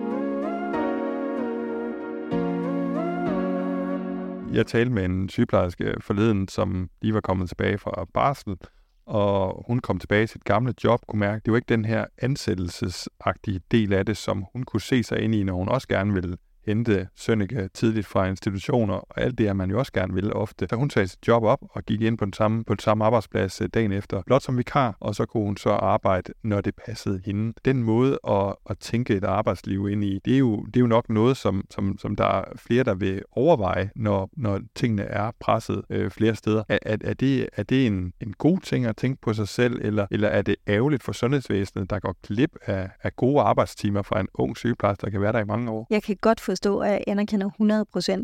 Jeg 4.53 4.67
talte 4.67 4.91
med 4.91 5.05
en 5.05 5.29
sygeplejerske 5.29 5.93
forleden, 6.01 6.47
som 6.47 6.89
lige 7.01 7.13
var 7.13 7.21
kommet 7.21 7.47
tilbage 7.47 7.77
fra 7.77 8.05
barsel, 8.13 8.57
og 9.05 9.63
hun 9.67 9.79
kom 9.79 9.99
tilbage 9.99 10.23
i 10.23 10.27
sit 10.27 10.43
gamle 10.43 10.73
job, 10.83 11.01
kunne 11.07 11.19
mærke, 11.19 11.35
at 11.35 11.45
det 11.45 11.51
var 11.51 11.57
ikke 11.57 11.69
den 11.69 11.85
her 11.85 12.05
ansættelsesagtige 12.17 13.61
del 13.71 13.93
af 13.93 14.05
det, 14.05 14.17
som 14.17 14.45
hun 14.53 14.63
kunne 14.63 14.81
se 14.81 15.03
sig 15.03 15.19
ind 15.19 15.35
i, 15.35 15.43
når 15.43 15.53
hun 15.53 15.69
også 15.69 15.87
gerne 15.87 16.13
ville 16.13 16.37
hente 16.67 17.07
Sønneke 17.15 17.69
tidligt 17.73 18.07
fra 18.07 18.25
institutioner, 18.27 18.93
og 18.93 19.21
alt 19.21 19.37
det 19.37 19.47
er 19.47 19.53
man 19.53 19.69
jo 19.69 19.79
også 19.79 19.91
gerne 19.91 20.13
vil 20.13 20.33
ofte. 20.33 20.67
Så 20.69 20.75
hun 20.75 20.89
sagde 20.89 21.07
sit 21.07 21.27
job 21.27 21.43
op 21.43 21.59
og 21.69 21.83
gik 21.83 22.01
ind 22.01 22.17
på 22.17 22.25
den 22.25 22.33
samme, 22.33 22.63
på 22.63 22.73
den 22.73 22.79
samme 22.79 23.05
arbejdsplads 23.05 23.61
øh, 23.61 23.69
dagen 23.73 23.91
efter, 23.91 24.21
blot 24.25 24.43
som 24.43 24.57
vikar, 24.57 24.97
og 24.99 25.15
så 25.15 25.25
kunne 25.25 25.43
hun 25.43 25.57
så 25.57 25.69
arbejde, 25.69 26.33
når 26.43 26.61
det 26.61 26.75
passede 26.85 27.21
hende. 27.25 27.53
Den 27.65 27.83
måde 27.83 28.19
at, 28.27 28.55
at 28.69 28.77
tænke 28.79 29.15
et 29.15 29.23
arbejdsliv 29.23 29.89
ind 29.89 30.03
i, 30.03 30.19
det 30.25 30.33
er 30.33 30.37
jo, 30.37 30.65
det 30.65 30.75
er 30.75 30.79
jo 30.79 30.87
nok 30.87 31.09
noget, 31.09 31.37
som, 31.37 31.63
som, 31.69 31.97
som 31.97 32.15
der 32.15 32.25
er 32.25 32.43
flere, 32.55 32.83
der 32.83 32.95
vil 32.95 33.21
overveje, 33.31 33.89
når, 33.95 34.29
når 34.33 34.59
tingene 34.75 35.03
er 35.03 35.31
presset 35.39 35.81
øh, 35.89 36.11
flere 36.11 36.35
steder. 36.35 36.63
Er, 36.69 36.79
er, 36.81 36.97
er 37.03 37.13
det, 37.13 37.49
er 37.53 37.63
det 37.63 37.87
en, 37.87 38.13
en 38.21 38.33
god 38.37 38.59
ting 38.59 38.85
at 38.85 38.97
tænke 38.97 39.21
på 39.21 39.33
sig 39.33 39.47
selv, 39.47 39.79
eller, 39.81 40.07
eller 40.11 40.27
er 40.27 40.41
det 40.41 40.55
ærgerligt 40.67 41.03
for 41.03 41.11
sundhedsvæsenet, 41.11 41.89
der 41.89 41.99
går 41.99 42.15
glip 42.27 42.55
af, 42.65 42.89
af 43.03 43.15
gode 43.15 43.41
arbejdstimer 43.41 44.01
fra 44.01 44.19
en 44.19 44.27
ung 44.33 44.57
sygeplejerske, 44.57 45.01
der 45.05 45.11
kan 45.11 45.21
være 45.21 45.31
der 45.31 45.39
i 45.39 45.45
mange 45.45 45.71
år? 45.71 45.87
Jeg 45.89 46.03
kan 46.03 46.17
godt 46.21 46.41
få 46.41 46.55
forstå, 46.57 46.79
at 46.79 46.91
jeg 46.91 47.03
anerkender 47.07 47.49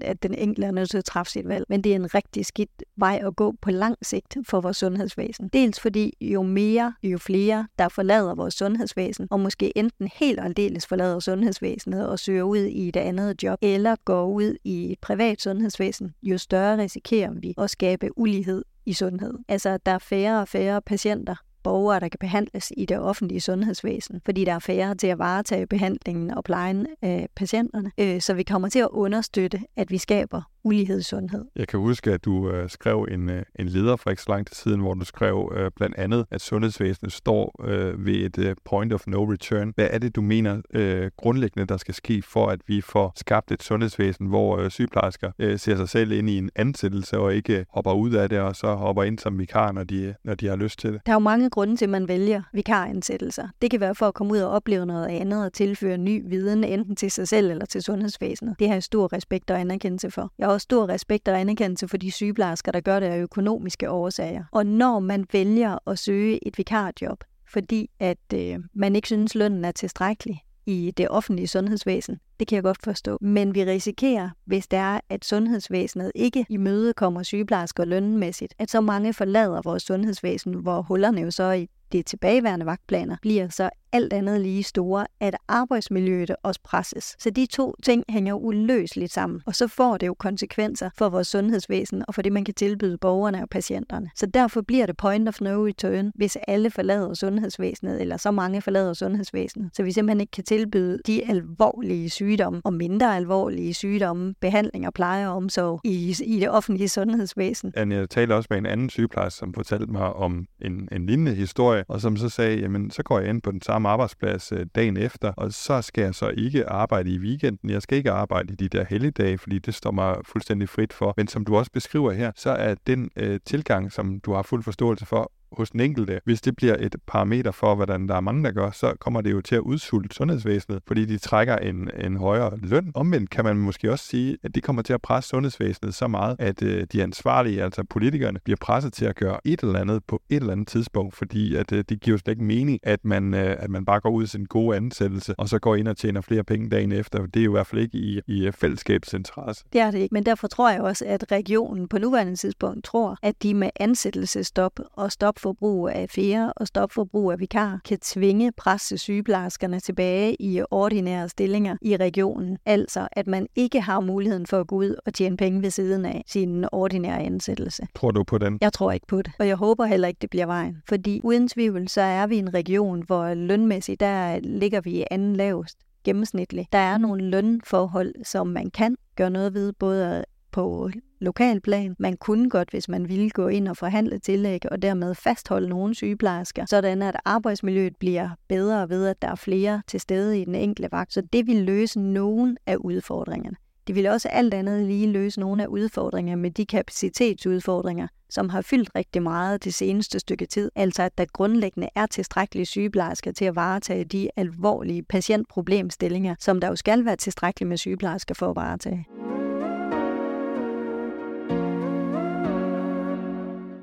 100% 0.02 0.08
at 0.08 0.24
den 0.24 0.34
enkelte 0.34 0.68
er 0.68 0.72
nødt 0.72 0.90
til 0.90 0.98
at 0.98 1.06
træffe 1.06 1.32
sit 1.32 1.48
valg. 1.48 1.66
Men 1.70 1.82
det 1.82 1.92
er 1.92 1.96
en 1.96 2.16
rigtig 2.16 2.46
skidt 2.46 2.84
vej 2.96 3.22
at 3.26 3.36
gå 3.36 3.54
på 3.62 3.72
lang 3.72 3.98
sigt 4.02 4.38
for 4.48 4.62
vores 4.62 4.78
sundhedsvæsen. 4.78 5.48
Dels 5.48 5.80
fordi 5.80 6.14
jo 6.22 6.42
mere, 6.42 6.94
jo 7.04 7.18
flere, 7.18 7.68
der 7.80 7.90
forlader 7.90 8.36
vores 8.36 8.54
sundhedsvæsen, 8.54 9.28
og 9.32 9.40
måske 9.40 9.78
enten 9.78 10.10
helt 10.16 10.40
og 10.40 10.46
aldeles 10.46 10.88
forlader 10.88 11.20
sundhedsvæsenet 11.20 12.08
og 12.08 12.20
søger 12.20 12.44
ud 12.44 12.58
i 12.58 12.88
et 12.88 12.96
andet 12.96 13.44
job, 13.44 13.58
eller 13.62 13.96
går 14.06 14.26
ud 14.28 14.56
i 14.64 14.92
et 14.92 15.00
privat 15.00 15.42
sundhedsvæsen, 15.42 16.14
jo 16.24 16.38
større 16.38 16.78
risikerer 16.78 17.32
vi 17.32 17.54
at 17.58 17.70
skabe 17.70 18.18
ulighed 18.18 18.64
i 18.86 18.94
sundhed. 18.94 19.34
Altså, 19.48 19.78
der 19.86 19.92
er 19.92 20.00
færre 20.00 20.42
og 20.42 20.48
færre 20.48 20.82
patienter, 20.82 21.36
borgere, 21.64 22.00
der 22.00 22.08
kan 22.08 22.18
behandles 22.20 22.74
i 22.78 22.86
det 22.86 23.00
offentlige 23.00 23.42
sundhedsvæsen, 23.42 24.22
fordi 24.26 24.46
der 24.46 24.54
er 24.54 24.60
færre 24.60 24.96
til 24.96 25.08
at 25.08 25.20
varetage 25.20 25.68
behandlingen 25.68 26.32
og 26.32 26.44
plejen 26.44 26.88
af 27.02 27.28
patienterne. 27.36 27.92
Øh, 27.98 28.22
så 28.22 28.34
vi 28.34 28.44
kommer 28.44 28.70
til 28.70 28.80
at 28.80 28.90
understøtte, 28.92 29.60
at 29.76 29.92
vi 29.92 29.98
skaber 29.98 30.42
ulighed 30.66 31.00
i 31.00 31.04
sundhed. 31.04 31.46
Jeg 31.56 31.68
kan 31.68 31.80
huske, 31.80 32.12
at 32.12 32.26
du 32.26 32.50
øh, 32.50 32.70
skrev 32.70 33.08
en, 33.12 33.30
øh, 33.30 33.44
en 33.60 33.68
leder 33.68 33.96
for 33.96 34.10
ikke 34.10 34.22
så 34.22 34.30
lang 34.30 34.48
tid 34.48 34.56
siden, 34.56 34.80
hvor 34.80 34.94
du 34.94 35.06
skrev 35.06 35.54
øh, 35.56 35.72
blandt 35.76 35.96
andet, 35.98 36.26
at 36.32 36.42
sundhedsvæsenet 36.42 37.14
står 37.14 37.56
øh, 37.64 38.06
ved 38.06 38.14
et 38.14 38.38
øh, 38.38 38.56
point 38.66 38.94
of 38.94 39.08
no 39.08 39.24
return. 39.24 39.72
Hvad 39.76 39.88
er 39.92 39.98
det, 39.98 40.16
du 40.16 40.22
mener 40.22 40.62
øh, 40.74 41.12
grundlæggende, 41.18 41.68
der 41.68 41.78
skal 41.78 41.94
ske 41.94 42.22
for, 42.22 42.48
at 42.48 42.60
vi 42.68 42.82
får 42.82 43.14
skabt 43.16 43.52
et 43.52 43.64
sundhedsvæsen, 43.64 44.28
hvor 44.28 44.58
øh, 44.58 44.72
sygeplejersker 44.72 45.32
øh, 45.40 45.60
ser 45.60 45.76
sig 45.76 45.90
selv 45.90 46.12
ind 46.12 46.30
i 46.30 46.38
en 46.38 46.50
ansættelse 46.56 47.18
og 47.18 47.36
ikke 47.36 47.66
hopper 47.70 47.94
ud 47.94 48.12
af 48.12 48.30
det, 48.30 48.40
og 48.40 48.56
så 48.56 48.76
hopper 48.76 49.04
ind 49.04 49.20
som 49.20 49.40
vikar, 49.40 49.72
når 49.72 49.84
de, 49.84 50.16
når 50.24 50.36
de 50.36 50.48
har 50.48 50.56
lyst 50.56 50.80
til 50.80 50.94
det? 50.94 51.02
Der 51.06 51.12
er 51.12 51.16
jo 51.16 51.20
mange 51.20 51.50
grunde 51.54 51.76
til, 51.76 51.86
at 51.86 51.90
man 51.90 52.08
vælger 52.08 52.42
vikaransættelser. 52.54 53.48
Det 53.62 53.72
kan 53.72 53.80
være 53.80 53.96
for 53.96 54.08
at 54.08 54.14
komme 54.14 54.34
ud 54.34 54.40
og 54.40 54.52
opleve 54.52 54.86
noget 54.86 55.08
andet 55.08 55.46
og 55.46 55.54
tilføre 55.54 55.98
ny 55.98 56.24
viden, 56.30 56.64
enten 56.64 56.96
til 56.96 57.12
sig 57.12 57.28
selv 57.28 57.52
eller 57.52 57.66
til 57.66 57.84
sundhedsvæsenet. 57.84 58.56
Det 58.60 58.68
har 58.68 58.76
jeg 58.76 58.84
stor 58.84 59.14
respekt 59.14 59.52
og 59.52 59.60
anerkendelse 59.60 60.12
for. 60.12 60.32
Jeg 60.38 60.48
har 60.48 60.54
også 60.54 60.64
stor 60.64 60.90
respekt 60.90 61.28
og 61.28 61.40
anerkendelse 61.40 61.88
for 61.88 61.98
de 61.98 62.12
sygeplejersker, 62.12 62.72
der 62.72 62.80
gør 62.80 63.00
det 63.00 63.08
af 63.08 63.18
økonomiske 63.18 63.90
årsager. 63.90 64.44
Og 64.52 64.66
når 64.66 65.00
man 65.00 65.26
vælger 65.34 65.90
at 65.90 66.00
søge 66.00 66.48
et 66.48 66.58
vikarjob, 66.58 67.24
fordi 67.50 67.90
at 68.00 68.34
øh, 68.34 68.60
man 68.74 68.96
ikke 68.96 69.08
synes, 69.08 69.36
lønnen 69.36 69.66
er 69.66 69.72
tilstrækkelig 69.72 70.44
i 70.66 70.94
det 70.98 71.10
offentlige 71.10 71.48
sundhedsvæsen, 71.48 72.20
det 72.40 72.48
kan 72.48 72.56
jeg 72.56 72.64
godt 72.64 72.78
forstå. 72.84 73.18
Men 73.22 73.56
vi 73.56 73.66
risikerer, 73.66 74.30
hvis 74.46 74.68
det 74.68 74.80
er, 74.80 75.00
at 75.10 75.26
sundhedsvæsenet 75.26 76.12
ikke 76.16 76.46
imødekommer 76.50 77.24
sygeplejersker 77.24 77.86
lønmæssigt, 77.86 78.54
at 78.60 78.72
så 78.72 78.82
mange 78.82 79.14
forlader 79.14 79.62
vores 79.64 79.84
sundhedsvæsen, 79.84 80.54
hvor 80.54 80.82
hullerne 80.82 81.22
jo 81.22 81.32
så 81.32 81.52
i 81.52 81.70
de 81.92 82.02
tilbageværende 82.02 82.66
vagtplaner 82.66 83.16
bliver 83.22 83.50
så 83.50 83.70
alt 83.94 84.14
andet 84.14 84.42
lige 84.42 84.64
store, 84.64 85.06
at 85.20 85.36
arbejdsmiljøet 85.48 86.36
også 86.44 86.60
presses. 86.64 87.16
Så 87.20 87.30
de 87.30 87.46
to 87.46 87.76
ting 87.84 88.04
hænger 88.10 88.34
uløseligt 88.34 89.14
sammen, 89.14 89.42
og 89.46 89.56
så 89.56 89.68
får 89.68 89.98
det 89.98 90.08
jo 90.08 90.14
konsekvenser 90.14 90.90
for 90.98 91.10
vores 91.10 91.28
sundhedsvæsen 91.28 92.04
og 92.08 92.16
for 92.16 92.22
det, 92.22 92.32
man 92.32 92.46
kan 92.46 92.54
tilbyde 92.54 92.98
borgerne 92.98 93.42
og 93.42 93.50
patienterne. 93.50 94.10
Så 94.16 94.26
derfor 94.26 94.62
bliver 94.62 94.86
det 94.86 94.98
point 94.98 95.28
of 95.28 95.42
no 95.42 95.66
return, 95.66 96.12
hvis 96.16 96.38
alle 96.48 96.70
forlader 96.70 97.14
sundhedsvæsenet, 97.14 98.02
eller 98.02 98.18
så 98.18 98.32
mange 98.32 98.62
forlader 98.62 98.94
sundhedsvæsenet, 98.94 99.70
så 99.74 99.84
vi 99.84 99.92
simpelthen 99.92 100.22
ikke 100.22 100.32
kan 100.32 100.44
tilbyde 100.44 101.00
de 101.08 101.30
alvorlige 101.30 102.10
sygdomme 102.10 102.62
og 102.64 102.74
mindre 102.74 103.16
alvorlige 103.16 103.74
sygdomme, 103.74 104.34
behandling 104.42 104.88
og 104.88 104.94
pleje 104.94 105.28
og 105.28 105.36
omsorg 105.36 105.82
i, 105.84 106.16
i 106.26 106.40
det 106.40 106.50
offentlige 106.50 106.90
sundhedsvæsen. 106.90 107.74
Jeg 107.76 108.10
talte 108.10 108.36
også 108.36 108.48
med 108.50 108.58
en 108.58 108.66
anden 108.66 108.90
sygeplejerske, 108.90 109.40
som 109.40 109.54
fortalte 109.54 109.86
mig 109.86 110.14
om 110.14 110.48
en, 110.62 110.90
en 110.92 111.06
lignende 111.06 111.36
historie, 111.36 111.83
og 111.88 112.02
som 112.02 112.18
så 112.18 112.30
sagde, 112.30 112.60
jamen 112.60 112.92
så 112.92 113.04
går 113.04 113.20
jeg 113.20 113.30
ind 113.30 113.42
på 113.42 113.52
den 113.52 113.62
samme 113.62 113.90
arbejdsplads 113.90 114.52
øh, 114.52 114.66
dagen 114.76 114.98
efter, 114.98 115.34
og 115.38 115.54
så 115.54 115.82
skal 115.82 116.04
jeg 116.04 116.16
så 116.16 116.30
ikke 116.38 116.70
arbejde 116.70 117.10
i 117.10 117.20
weekenden. 117.20 117.70
Jeg 117.70 117.82
skal 117.82 117.98
ikke 117.98 118.12
arbejde 118.12 118.54
i 118.54 118.56
de 118.56 118.70
der 118.70 118.86
helligdage, 118.90 119.38
fordi 119.38 119.60
det 119.60 119.74
står 119.74 119.92
mig 119.92 120.16
fuldstændig 120.26 120.70
frit 120.70 120.94
for. 120.94 121.14
Men 121.18 121.28
som 121.28 121.46
du 121.46 121.56
også 121.56 121.72
beskriver 121.72 122.12
her, 122.12 122.32
så 122.36 122.50
er 122.50 122.76
den 122.88 123.10
øh, 123.16 123.40
tilgang, 123.46 123.92
som 123.92 124.20
du 124.20 124.34
har 124.34 124.42
fuld 124.42 124.64
forståelse 124.64 125.06
for, 125.06 125.32
hos 125.58 125.70
den 125.70 125.80
enkelte. 125.80 126.20
Hvis 126.26 126.42
det 126.42 126.56
bliver 126.56 126.76
et 126.80 126.96
parameter 127.08 127.52
for, 127.52 127.76
hvordan 127.76 128.08
der 128.08 128.16
er 128.16 128.22
mange, 128.22 128.44
der 128.44 128.52
gør, 128.52 128.72
så 128.72 128.94
kommer 129.00 129.22
det 129.22 129.32
jo 129.32 129.42
til 129.42 129.56
at 129.56 129.62
udsulte 129.62 130.16
sundhedsvæsenet, 130.16 130.80
fordi 130.88 131.06
de 131.06 131.18
trækker 131.18 131.58
en, 131.58 131.90
en 132.06 132.18
højere 132.18 132.58
løn. 132.58 132.92
Omvendt 132.96 133.30
kan 133.30 133.46
man 133.46 133.58
måske 133.58 133.92
også 133.92 134.06
sige, 134.06 134.38
at 134.44 134.56
det 134.56 134.64
kommer 134.64 134.82
til 134.82 134.94
at 134.94 135.02
presse 135.02 135.30
sundhedsvæsenet 135.30 135.96
så 135.96 136.08
meget, 136.08 136.36
at 136.40 136.62
øh, 136.64 136.88
de 136.92 137.04
ansvarlige, 137.04 137.64
altså 137.64 137.84
politikerne, 137.90 138.40
bliver 138.44 138.58
presset 138.62 138.94
til 138.94 139.06
at 139.06 139.16
gøre 139.16 139.40
et 139.46 139.60
eller 139.60 139.80
andet 139.80 140.04
på 140.08 140.22
et 140.30 140.36
eller 140.36 140.52
andet 140.52 140.68
tidspunkt, 140.68 141.16
fordi 141.16 141.56
at 141.56 141.72
øh, 141.72 141.84
det 141.90 142.02
giver 142.02 142.14
jo 142.14 142.18
slet 142.18 142.32
ikke 142.32 142.44
mening, 142.44 142.80
at 142.84 143.06
man, 143.06 143.34
øh, 143.34 143.56
at 143.60 143.70
man 143.70 143.86
bare 143.86 144.00
går 144.00 144.10
ud 144.10 144.24
i 144.24 144.28
sin 144.28 144.46
gode 144.46 144.78
ansættelse, 144.78 145.36
og 145.38 145.50
så 145.50 145.60
går 145.60 145.76
ind 145.76 145.88
og 145.88 145.98
tjener 145.98 146.22
flere 146.22 146.44
penge 146.44 146.70
dagen 146.70 146.92
efter. 146.92 147.26
Det 147.26 147.40
er 147.40 147.44
jo 147.44 147.52
i 147.52 147.56
hvert 147.56 147.68
fald 147.68 147.82
ikke 147.82 147.98
i, 147.98 148.22
i 148.28 148.46
øh, 148.46 148.54
fællesskabets 148.54 149.14
interesse. 149.14 149.66
Det 149.74 149.82
er 149.82 149.92
det 149.92 150.00
ikke, 150.00 150.14
men 150.14 150.26
derfor 150.26 150.48
tror 150.48 150.70
jeg 150.70 150.82
også, 150.82 151.06
at 151.06 151.32
regionen 151.32 151.88
på 151.88 151.98
nuværende 151.98 152.36
tidspunkt 152.36 152.84
tror, 152.86 153.18
at 153.22 153.44
de 153.44 153.54
med 153.54 153.70
ansættelsestop 153.80 154.80
og 154.94 155.12
stop 155.12 155.40
for 155.44 155.54
brug 155.54 155.90
af 155.90 156.10
fjerde 156.10 156.54
og 156.54 156.68
stop 156.68 156.92
for 156.92 157.04
brug 157.04 157.32
af 157.32 157.40
vikar 157.40 157.80
kan 157.86 158.00
tvinge 158.00 158.52
presse 158.52 158.98
sygeplejerskerne 158.98 159.80
tilbage 159.80 160.36
i 160.42 160.62
ordinære 160.72 161.30
stillinger 161.30 161.78
i 161.82 161.98
regionen. 161.98 162.58
Altså, 162.66 163.08
at 163.12 163.28
man 163.28 163.48
ikke 163.56 163.82
har 163.82 164.00
muligheden 164.00 164.46
for 164.46 164.60
at 164.60 164.68
gå 164.68 164.76
ud 164.76 164.96
og 165.06 165.14
tjene 165.14 165.38
penge 165.38 165.62
ved 165.62 165.70
siden 165.70 166.06
af 166.06 166.24
sin 166.28 166.66
ordinære 166.72 167.20
ansættelse. 167.20 167.88
Tror 167.96 168.12
du 168.12 168.24
på 168.24 168.38
den? 168.38 168.58
Jeg 168.62 168.74
tror 168.74 168.92
ikke 168.92 169.08
på 169.08 169.22
det, 169.22 169.32
og 169.40 169.48
jeg 169.48 169.56
håber 169.56 169.86
heller 169.86 170.08
ikke, 170.08 170.20
det 170.22 170.30
bliver 170.30 170.46
vejen. 170.46 170.78
Fordi 170.90 171.22
uden 171.24 171.48
tvivl, 171.48 171.88
så 171.88 172.02
er 172.02 172.28
vi 172.28 172.38
en 172.38 172.54
region, 172.54 173.04
hvor 173.06 173.34
lønmæssigt, 173.34 174.00
der 174.00 174.40
ligger 174.40 174.82
vi 174.82 175.06
anden 175.12 175.36
lavest 175.36 175.78
gennemsnitligt. 176.04 176.74
Der 176.74 176.80
er 176.80 176.98
nogle 176.98 177.24
lønforhold, 177.30 178.26
som 178.26 178.48
man 178.48 178.72
kan 178.72 178.96
gøre 179.16 179.30
noget 179.30 179.54
ved, 179.54 179.74
både 179.74 180.26
på 180.52 180.90
lokalplan. 181.24 181.96
Man 182.00 182.18
kunne 182.18 182.50
godt, 182.50 182.70
hvis 182.70 182.90
man 182.90 183.10
ville 183.10 183.30
gå 183.30 183.48
ind 183.48 183.68
og 183.68 183.78
forhandle 183.78 184.20
tillæg 184.20 184.72
og 184.72 184.82
dermed 184.82 185.16
fastholde 185.16 185.70
nogle 185.70 185.96
sygeplejersker, 185.96 186.66
sådan 186.66 187.02
at 187.02 187.16
arbejdsmiljøet 187.26 187.96
bliver 187.96 188.30
bedre 188.50 188.90
ved, 188.90 189.08
at 189.08 189.22
der 189.22 189.28
er 189.28 189.36
flere 189.36 189.82
til 189.88 190.00
stede 190.00 190.42
i 190.42 190.46
den 190.46 190.56
enkelte 190.56 190.92
vagt. 190.92 191.14
Så 191.14 191.22
det 191.34 191.48
vil 191.48 191.56
løse 191.56 192.00
nogen 192.00 192.58
af 192.68 192.76
udfordringerne. 192.76 193.56
Det 193.88 193.96
vil 193.96 194.08
også 194.08 194.30
alt 194.30 194.54
andet 194.54 194.86
lige 194.86 195.12
løse 195.12 195.40
nogle 195.40 195.64
af 195.64 195.68
udfordringerne 195.68 196.42
med 196.42 196.52
de 196.52 196.66
kapacitetsudfordringer, 196.66 198.08
som 198.30 198.50
har 198.50 198.62
fyldt 198.62 198.90
rigtig 198.96 199.24
meget 199.24 199.64
det 199.64 199.74
seneste 199.74 200.20
stykke 200.20 200.46
tid. 200.46 200.72
Altså 200.76 201.04
at 201.04 201.18
der 201.18 201.26
grundlæggende 201.34 201.90
er 201.96 202.06
tilstrækkelige 202.06 202.66
sygeplejersker 202.66 203.32
til 203.32 203.46
at 203.46 203.56
varetage 203.56 204.04
de 204.04 204.30
alvorlige 204.36 205.04
patientproblemstillinger, 205.04 206.36
som 206.40 206.60
der 206.62 206.68
jo 206.68 206.76
skal 206.76 207.06
være 207.06 207.16
tilstrækkeligt 207.16 207.70
med 207.70 207.78
sygeplejersker 207.78 208.36
for 208.36 208.50
at 208.50 208.56
varetage. 208.56 209.23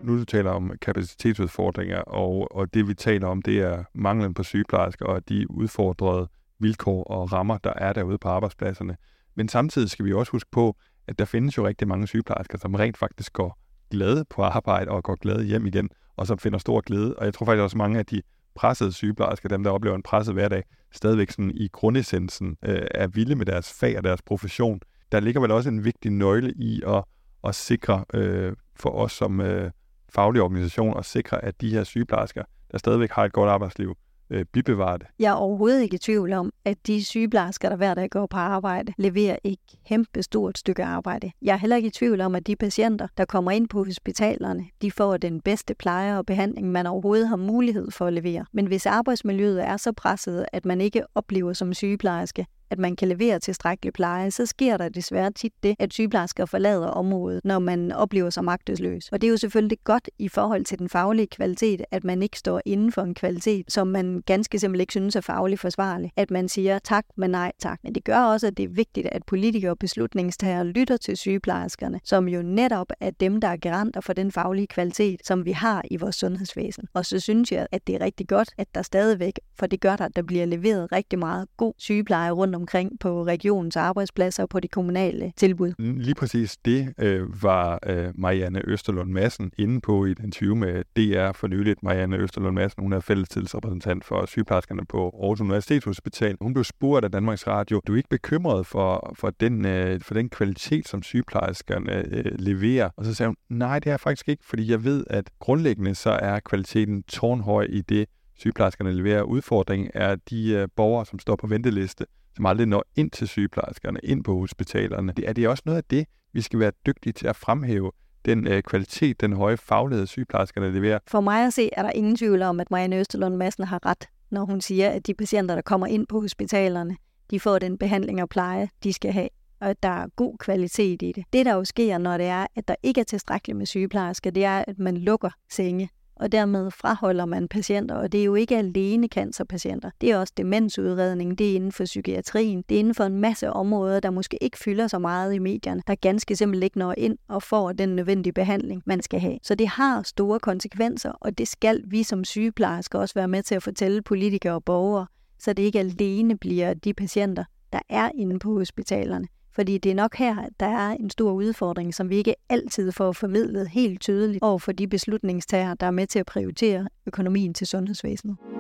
Nu 0.03 0.19
du 0.19 0.25
taler 0.25 0.51
om 0.51 0.73
kapacitetsudfordringer, 0.83 1.99
og, 1.99 2.57
og 2.57 2.75
det 2.75 2.89
vi 2.89 2.95
taler 2.95 3.27
om, 3.27 3.43
det 3.43 3.59
er 3.59 3.85
manglen 3.95 4.35
på 4.35 4.43
sygeplejersker 4.43 5.07
og 5.07 5.29
de 5.29 5.51
udfordrede 5.51 6.29
vilkår 6.59 7.05
og 7.05 7.33
rammer, 7.33 7.59
der 7.59 7.73
er 7.77 7.93
derude 7.93 8.19
på 8.19 8.29
arbejdspladserne. 8.29 8.97
Men 9.35 9.49
samtidig 9.49 9.91
skal 9.91 10.05
vi 10.05 10.13
også 10.13 10.33
huske 10.33 10.51
på, 10.53 10.77
at 11.09 11.19
der 11.19 11.25
findes 11.25 11.57
jo 11.57 11.67
rigtig 11.67 11.89
mange 11.89 12.07
sygeplejersker, 12.07 12.59
som 12.59 12.75
rent 12.75 12.97
faktisk 12.97 13.33
går 13.33 13.59
glade 13.91 14.25
på 14.31 14.43
arbejde 14.43 14.91
og 14.91 15.03
går 15.03 15.15
glade 15.15 15.45
hjem 15.45 15.67
igen, 15.67 15.89
og 16.17 16.27
som 16.27 16.39
finder 16.39 16.59
stor 16.59 16.81
glæde. 16.81 17.17
Og 17.17 17.25
jeg 17.25 17.35
tror 17.35 17.47
faktisk 17.47 17.63
også 17.63 17.79
mange 17.79 17.99
af 17.99 18.07
de 18.07 18.23
pressede 18.55 18.93
sygeplejersker, 18.93 19.49
dem 19.49 19.63
der 19.63 19.71
oplever 19.71 19.97
en 19.97 20.03
presset 20.03 20.35
hverdag, 20.35 20.63
stadigvæk 20.93 21.31
sådan 21.31 21.51
i 21.51 21.69
grundessensen 21.73 22.57
øh, 22.65 22.83
er 22.91 23.07
vilde 23.07 23.35
med 23.35 23.47
deres 23.47 23.73
fag 23.81 23.99
og 23.99 24.05
deres 24.05 24.23
profession. 24.23 24.81
Der 25.13 25.21
ligger 25.21 25.41
vel 25.41 25.51
også 25.51 25.69
en 25.69 25.85
vigtig 25.85 26.11
nøgle 26.11 26.53
i 26.57 26.83
at, 26.87 27.05
at 27.45 27.55
sikre 27.55 28.05
øh, 28.15 28.53
for 28.77 28.91
os 28.91 29.13
som, 29.13 29.41
øh, 29.41 29.71
faglige 30.15 30.43
organisation 30.43 30.95
og 30.95 31.05
sikre, 31.05 31.45
at 31.45 31.61
de 31.61 31.71
her 31.71 31.85
sygeplejersker, 31.85 32.43
der 32.73 32.79
stadigvæk 32.79 33.11
har 33.11 33.25
et 33.25 33.33
godt 33.33 33.51
arbejdsliv, 33.51 33.97
øh, 34.31 34.45
bibevarer 34.53 34.97
det. 34.97 35.07
Jeg 35.19 35.29
er 35.29 35.35
overhovedet 35.35 35.83
ikke 35.83 35.95
i 35.95 35.99
tvivl 35.99 36.33
om, 36.33 36.53
at 36.65 36.87
de 36.87 37.05
sygeplejersker, 37.05 37.69
der 37.69 37.77
hver 37.77 37.95
dag 37.95 38.11
går 38.11 38.27
på 38.27 38.37
arbejde, 38.37 38.93
leverer 38.99 39.37
et 39.45 39.59
kæmpe 39.89 40.23
stort 40.23 40.59
stykke 40.59 40.85
arbejde. 40.85 41.31
Jeg 41.43 41.53
er 41.53 41.57
heller 41.57 41.77
ikke 41.77 41.87
i 41.87 41.91
tvivl 41.91 42.21
om, 42.21 42.35
at 42.35 42.47
de 42.47 42.57
patienter, 42.57 43.09
der 43.17 43.25
kommer 43.25 43.51
ind 43.51 43.69
på 43.69 43.85
hospitalerne, 43.85 44.65
de 44.83 44.91
får 44.91 45.17
den 45.17 45.41
bedste 45.41 45.75
pleje 45.75 46.19
og 46.19 46.27
behandling, 46.27 46.73
man 46.73 46.87
overhovedet 46.87 47.29
har 47.29 47.37
mulighed 47.37 47.91
for 47.91 48.07
at 48.07 48.13
levere. 48.13 48.45
Men 48.53 48.67
hvis 48.67 48.87
arbejdsmiljøet 48.87 49.65
er 49.65 49.77
så 49.77 49.93
presset, 49.93 50.47
at 50.53 50.65
man 50.65 50.81
ikke 50.81 51.03
oplever 51.15 51.53
som 51.53 51.75
sygeplejerske, 51.75 52.47
at 52.71 52.79
man 52.79 52.97
kan 52.97 53.09
levere 53.09 53.39
tilstrækkelig 53.39 53.93
pleje, 53.93 54.31
så 54.31 54.47
sker 54.47 54.77
der 54.77 54.89
desværre 54.89 55.31
tit 55.33 55.53
det, 55.63 55.77
at 55.79 55.93
sygeplejersker 55.93 56.47
forlader 56.47 56.87
området, 56.87 57.41
når 57.45 57.59
man 57.59 57.93
oplever 57.93 58.31
sig 58.31 58.45
magtesløs. 58.45 59.09
Og 59.13 59.21
det 59.21 59.27
er 59.27 59.31
jo 59.31 59.37
selvfølgelig 59.37 59.79
godt 59.85 60.11
i 60.19 60.29
forhold 60.29 60.65
til 60.65 60.79
den 60.79 60.89
faglige 60.89 61.27
kvalitet, 61.27 61.85
at 61.91 62.05
man 62.05 62.23
ikke 62.23 62.39
står 62.39 62.61
inden 62.65 62.93
for 62.93 63.03
en 63.03 63.15
kvalitet, 63.15 63.73
som 63.73 63.87
man 63.87 64.23
ganske 64.27 64.59
simpelthen 64.59 64.81
ikke 64.81 64.93
synes 64.93 65.17
er 65.17 65.21
fagligt 65.21 65.61
forsvarlig. 65.61 66.13
At 66.17 66.31
man 66.31 66.49
siger 66.49 66.79
tak, 66.79 67.05
men 67.17 67.31
nej 67.31 67.53
tak. 67.59 67.79
Men 67.83 67.95
det 67.95 68.05
gør 68.05 68.19
også, 68.19 68.47
at 68.47 68.57
det 68.57 68.65
er 68.65 68.69
vigtigt, 68.69 69.07
at 69.07 69.23
politikere 69.27 69.71
og 69.71 69.79
beslutningstagere 69.79 70.67
lytter 70.67 70.97
til 70.97 71.17
sygeplejerskerne, 71.17 72.01
som 72.05 72.29
jo 72.29 72.43
netop 72.43 72.87
er 73.01 73.11
dem, 73.11 73.41
der 73.41 73.49
er 73.49 73.57
garanter 73.57 74.01
for 74.01 74.13
den 74.13 74.33
faglige 74.33 74.67
kvalitet, 74.67 75.27
som 75.27 75.45
vi 75.45 75.53
har 75.53 75.83
i 75.91 75.97
vores 75.97 76.17
sundhedsvæsen. 76.17 76.85
Og 76.95 77.07
så 77.07 77.21
synes 77.21 77.53
jeg, 77.53 77.67
at 77.73 77.87
det 77.87 77.95
er 77.95 78.01
rigtig 78.01 78.29
godt, 78.29 78.51
at 78.59 78.75
der 78.75 78.83
stadigvæk, 78.83 79.41
for 79.59 79.67
det 79.67 79.81
gør 79.81 79.97
der, 79.97 80.05
at 80.05 80.17
der 80.17 80.23
bliver 80.23 80.47
leveret 80.47 80.93
rigtig 80.93 81.19
meget 81.19 81.47
god 81.57 81.73
sygepleje 81.79 82.31
rundt 82.31 82.57
omkring 82.61 83.01
på 83.01 83.27
regionens 83.27 83.77
arbejdspladser 83.77 84.43
og 84.43 84.49
på 84.49 84.61
de 84.61 84.69
kommunale 84.69 85.33
tilbud. 85.37 85.73
Mm, 85.79 85.97
lige 85.97 86.15
præcis 86.15 86.57
det 86.65 86.95
øh, 86.99 87.43
var 87.43 87.79
øh, 87.87 88.13
Marianne 88.15 88.63
Østerlund 88.65 89.11
Madsen 89.11 89.53
inde 89.59 89.81
på 89.81 90.05
i 90.05 90.11
et 90.11 90.19
interview 90.19 90.55
med 90.55 90.85
DR 90.97 91.33
for 91.33 91.47
nyligt. 91.47 91.83
Marianne 91.83 92.17
Østerlund 92.17 92.55
Madsen, 92.55 92.83
hun 92.83 92.93
er 92.93 93.01
fællestidsrepræsentant 93.01 94.05
for 94.05 94.27
sygeplejerskerne 94.27 94.87
på 94.87 95.21
Aarhus 95.23 95.41
Universitetshospital. 95.41 96.37
Hun 96.41 96.55
blev 96.55 96.65
spurgt 96.65 97.05
af 97.05 97.11
Danmarks 97.11 97.47
Radio, 97.47 97.81
du 97.87 97.93
er 97.93 97.97
ikke 97.97 98.09
bekymret 98.09 98.67
for, 98.67 99.15
for, 99.19 99.31
den, 99.31 99.65
øh, 99.67 100.01
for 100.01 100.15
den 100.15 100.29
kvalitet, 100.29 100.89
som 100.89 101.03
sygeplejerskerne 101.03 101.93
øh, 101.93 102.25
leverer? 102.39 102.91
Og 102.97 103.05
så 103.05 103.15
sagde 103.15 103.29
hun, 103.29 103.37
nej, 103.49 103.79
det 103.79 103.87
er 103.87 103.93
jeg 103.93 104.01
faktisk 104.01 104.29
ikke, 104.29 104.45
fordi 104.45 104.71
jeg 104.71 104.85
ved, 104.85 105.05
at 105.11 105.31
grundlæggende 105.39 105.95
så 105.95 106.11
er 106.11 106.41
kvaliteten 106.41 107.03
tårnhøj 107.03 107.67
i 107.71 107.81
det, 107.81 108.07
sygeplejerskerne 108.41 108.93
leverer. 108.93 109.23
Udfordringen 109.23 109.91
er 109.95 110.17
de 110.31 110.51
øh, 110.51 110.69
borgere, 110.77 111.07
som 111.07 111.19
står 111.19 111.37
på 111.37 111.47
venteliste, 111.47 112.07
som 112.37 112.47
aldrig 112.47 112.67
når 112.67 112.85
ind 112.97 113.11
til 113.11 113.29
sygeplejerskerne, 113.29 114.01
ind 114.03 114.25
på 114.25 114.39
hospitalerne. 114.39 115.13
Det 115.13 115.29
er 115.29 115.33
det 115.33 115.49
også 115.49 115.63
noget 115.67 115.77
af 115.77 115.85
det, 115.85 116.07
vi 116.33 116.41
skal 116.41 116.59
være 116.59 116.73
dygtige 116.87 117.13
til 117.13 117.27
at 117.27 117.37
fremhæve 117.37 117.93
den 118.25 118.47
øh, 118.47 118.63
kvalitet, 118.63 119.21
den 119.21 119.33
høje 119.33 119.57
faglighed, 119.57 120.07
sygeplejerskerne 120.07 120.73
leverer. 120.73 120.99
For 121.07 121.21
mig 121.21 121.47
at 121.47 121.53
se, 121.53 121.71
er 121.73 121.83
der 121.83 121.91
ingen 121.91 122.17
tvivl 122.17 122.43
om, 122.43 122.61
at 122.61 122.71
Marianne 122.71 122.97
Østerlund 122.97 123.37
Madsen 123.37 123.65
har 123.65 123.87
ret, 123.87 124.09
når 124.31 124.45
hun 124.45 124.61
siger, 124.61 124.91
at 124.91 125.07
de 125.07 125.15
patienter, 125.15 125.55
der 125.55 125.63
kommer 125.63 125.87
ind 125.87 126.07
på 126.07 126.21
hospitalerne, 126.21 126.97
de 127.31 127.41
får 127.41 127.59
den 127.59 127.79
behandling 127.79 128.23
og 128.23 128.29
pleje, 128.29 128.69
de 128.85 128.93
skal 128.93 129.13
have 129.13 129.29
og 129.61 129.71
at 129.71 129.83
der 129.83 129.89
er 129.89 130.07
god 130.17 130.39
kvalitet 130.39 131.03
i 131.03 131.13
det. 131.13 131.25
Det, 131.33 131.47
der 131.47 131.55
jo 131.55 131.65
sker, 131.65 131.99
når 131.99 132.17
det 132.17 132.27
er, 132.27 132.47
at 132.57 132.69
der 132.69 132.75
ikke 132.83 133.01
er 133.01 133.05
tilstrækkeligt 133.05 133.59
med 133.59 133.67
sygeplejersker, 133.67 134.31
det 134.31 134.45
er, 134.45 134.65
at 134.69 134.79
man 134.79 134.97
lukker 134.97 135.31
senge 135.51 135.89
og 136.21 136.33
dermed 136.33 136.71
fraholder 136.71 137.25
man 137.25 137.49
patienter, 137.49 137.95
og 137.95 138.13
det 138.13 138.21
er 138.21 138.25
jo 138.25 138.35
ikke 138.35 138.57
alene 138.57 139.09
cancerpatienter. 139.09 139.91
Det 140.01 140.11
er 140.11 140.19
også 140.19 140.33
demensudredning, 140.37 141.39
det 141.39 141.51
er 141.51 141.55
inden 141.55 141.73
for 141.73 141.85
psykiatrien, 141.85 142.65
det 142.69 142.75
er 142.75 142.79
inden 142.79 142.95
for 142.95 143.05
en 143.05 143.21
masse 143.21 143.51
områder, 143.53 144.01
der 144.01 144.11
måske 144.11 144.39
ikke 144.41 144.59
fylder 144.59 144.87
så 144.87 144.99
meget 144.99 145.35
i 145.35 145.39
medierne, 145.39 145.83
der 145.87 145.95
ganske 145.95 146.37
simpelthen 146.37 146.63
ikke 146.63 146.79
når 146.79 146.95
ind 146.99 147.19
og 147.29 147.43
får 147.43 147.73
den 147.73 147.89
nødvendige 147.89 148.33
behandling, 148.33 148.83
man 148.87 149.03
skal 149.03 149.21
have. 149.21 149.39
Så 149.43 149.55
det 149.55 149.69
har 149.69 150.03
store 150.03 150.41
konsekvenser, 150.41 151.13
og 151.21 151.39
det 151.39 151.49
skal 151.49 151.83
vi 151.87 152.03
som 152.03 152.25
sygeplejersker 152.25 152.99
også 152.99 153.15
være 153.15 153.29
med 153.29 153.43
til 153.43 153.55
at 153.55 153.63
fortælle 153.63 154.03
politikere 154.03 154.55
og 154.55 154.65
borgere, 154.65 155.07
så 155.39 155.53
det 155.53 155.63
ikke 155.63 155.79
alene 155.79 156.39
bliver 156.39 156.75
de 156.75 156.95
patienter, 156.95 157.45
der 157.73 157.81
er 157.89 158.11
inde 158.15 158.39
på 158.39 158.59
hospitalerne, 158.59 159.27
fordi 159.53 159.79
det 159.79 159.91
er 159.91 159.95
nok 159.95 160.17
her, 160.17 160.39
at 160.39 160.53
der 160.61 160.67
er 160.67 160.91
en 160.91 161.11
stor 161.11 161.33
udfordring, 161.33 161.95
som 161.95 162.11
vi 162.11 162.17
ikke 162.17 162.35
altid 162.49 162.93
får 162.93 163.13
formidlet 163.13 163.69
helt 163.69 164.01
tydeligt 164.01 164.43
over 164.43 164.59
for 164.59 164.73
de 164.73 164.89
beslutningstagere, 164.89 165.77
der 165.81 165.87
er 165.87 165.91
med 165.91 166.07
til 166.07 166.19
at 166.19 166.27
prioritere 166.27 166.89
økonomien 167.07 167.55
til 167.55 167.67
sundhedsvæsenet. 167.67 168.60